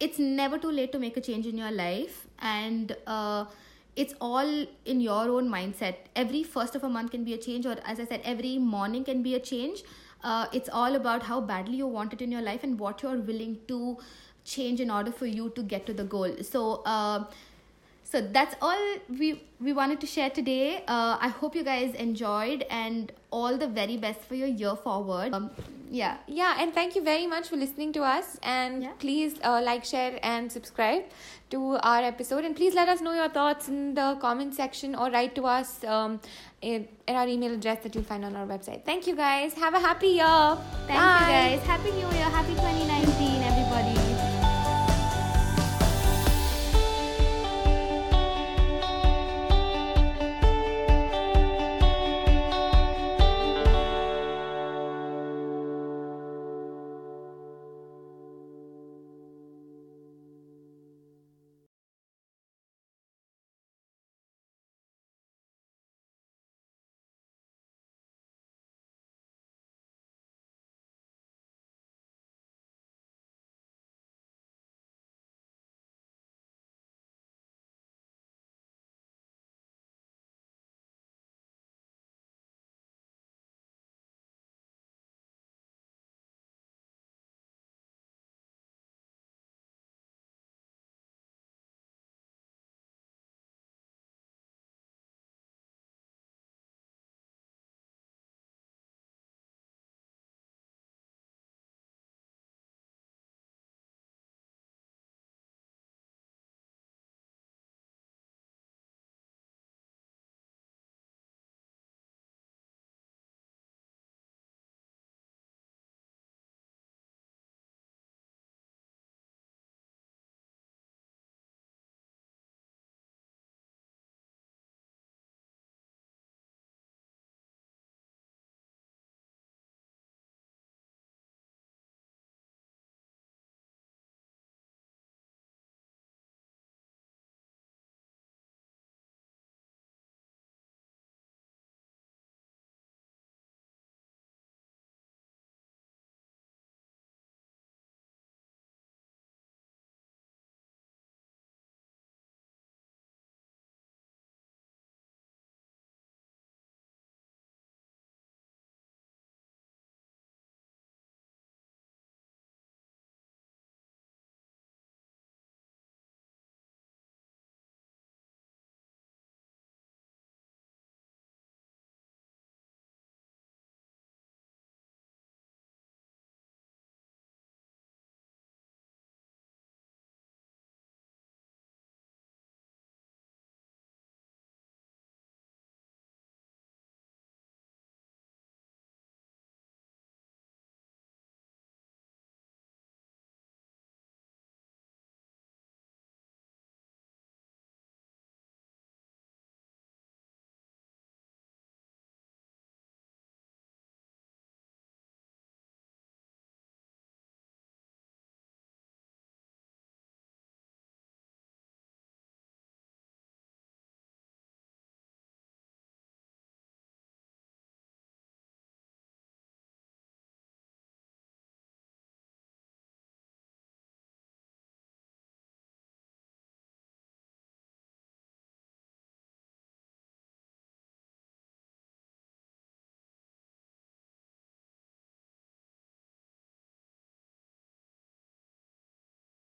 it's 0.00 0.18
never 0.18 0.58
too 0.58 0.70
late 0.70 0.92
to 0.92 0.98
make 0.98 1.16
a 1.16 1.20
change 1.20 1.46
in 1.46 1.58
your 1.58 1.70
life. 1.70 2.26
And 2.40 2.96
uh, 3.06 3.46
it's 3.94 4.14
all 4.20 4.66
in 4.84 5.00
your 5.00 5.28
own 5.28 5.48
mindset. 5.48 5.96
Every 6.14 6.42
first 6.42 6.74
of 6.74 6.84
a 6.84 6.88
month 6.88 7.12
can 7.12 7.24
be 7.24 7.34
a 7.34 7.38
change, 7.38 7.66
or 7.66 7.76
as 7.84 8.00
I 8.00 8.04
said, 8.04 8.20
every 8.24 8.58
morning 8.58 9.04
can 9.04 9.22
be 9.22 9.34
a 9.34 9.40
change. 9.40 9.82
Uh, 10.26 10.46
it's 10.58 10.70
all 10.82 10.96
about 10.98 11.22
how 11.30 11.40
badly 11.40 11.76
you 11.80 11.88
want 11.96 12.14
it 12.14 12.22
in 12.26 12.32
your 12.32 12.42
life 12.46 12.64
and 12.68 12.78
what 12.84 13.02
you're 13.02 13.18
willing 13.32 13.58
to 13.68 13.96
change 14.52 14.80
in 14.84 14.90
order 14.90 15.12
for 15.18 15.26
you 15.26 15.50
to 15.58 15.62
get 15.74 15.86
to 15.90 15.92
the 16.00 16.06
goal. 16.14 16.32
So, 16.48 16.62
uh, 16.94 17.26
so 18.16 18.22
that's 18.32 18.54
all 18.62 18.82
we 19.20 19.28
we 19.60 19.72
wanted 19.78 20.00
to 20.00 20.06
share 20.06 20.30
today 20.30 20.82
uh, 20.88 21.16
i 21.20 21.28
hope 21.40 21.54
you 21.60 21.64
guys 21.64 21.94
enjoyed 22.04 22.62
and 22.82 23.12
all 23.30 23.58
the 23.62 23.66
very 23.78 23.96
best 24.04 24.20
for 24.28 24.34
your 24.42 24.48
year 24.60 24.74
forward 24.84 25.34
um, 25.38 25.50
yeah 25.90 26.16
yeah 26.26 26.62
and 26.62 26.72
thank 26.78 26.96
you 26.96 27.02
very 27.08 27.26
much 27.32 27.48
for 27.50 27.56
listening 27.56 27.92
to 27.96 28.02
us 28.12 28.38
and 28.42 28.82
Yeah. 28.84 28.92
please 29.04 29.34
uh, 29.50 29.60
like 29.68 29.84
share 29.84 30.18
and 30.22 30.50
subscribe 30.50 31.04
to 31.50 31.60
our 31.90 32.02
episode 32.12 32.44
and 32.44 32.56
please 32.56 32.74
let 32.80 32.88
us 32.94 33.00
know 33.08 33.12
your 33.18 33.28
thoughts 33.28 33.68
in 33.68 33.94
the 34.00 34.08
comment 34.24 34.54
section 34.62 34.94
or 34.94 35.10
write 35.10 35.34
to 35.36 35.46
us 35.58 35.84
um, 35.84 36.18
in, 36.62 36.88
in 37.06 37.14
our 37.14 37.28
email 37.28 37.52
address 37.52 37.82
that 37.82 37.94
you'll 37.94 38.10
find 38.14 38.24
on 38.24 38.34
our 38.34 38.46
website 38.46 38.84
thank 38.84 39.06
you 39.06 39.14
guys 39.14 39.52
have 39.66 39.74
a 39.74 39.84
happy 39.90 40.12
year 40.22 40.58
Thank 40.88 41.00
Bye. 41.00 41.20
you 41.20 41.36
guys. 41.36 41.66
Happy 41.74 41.90
New 42.00 42.10
Year. 42.18 42.28
Happy 42.40 42.54
2019. 42.54 44.05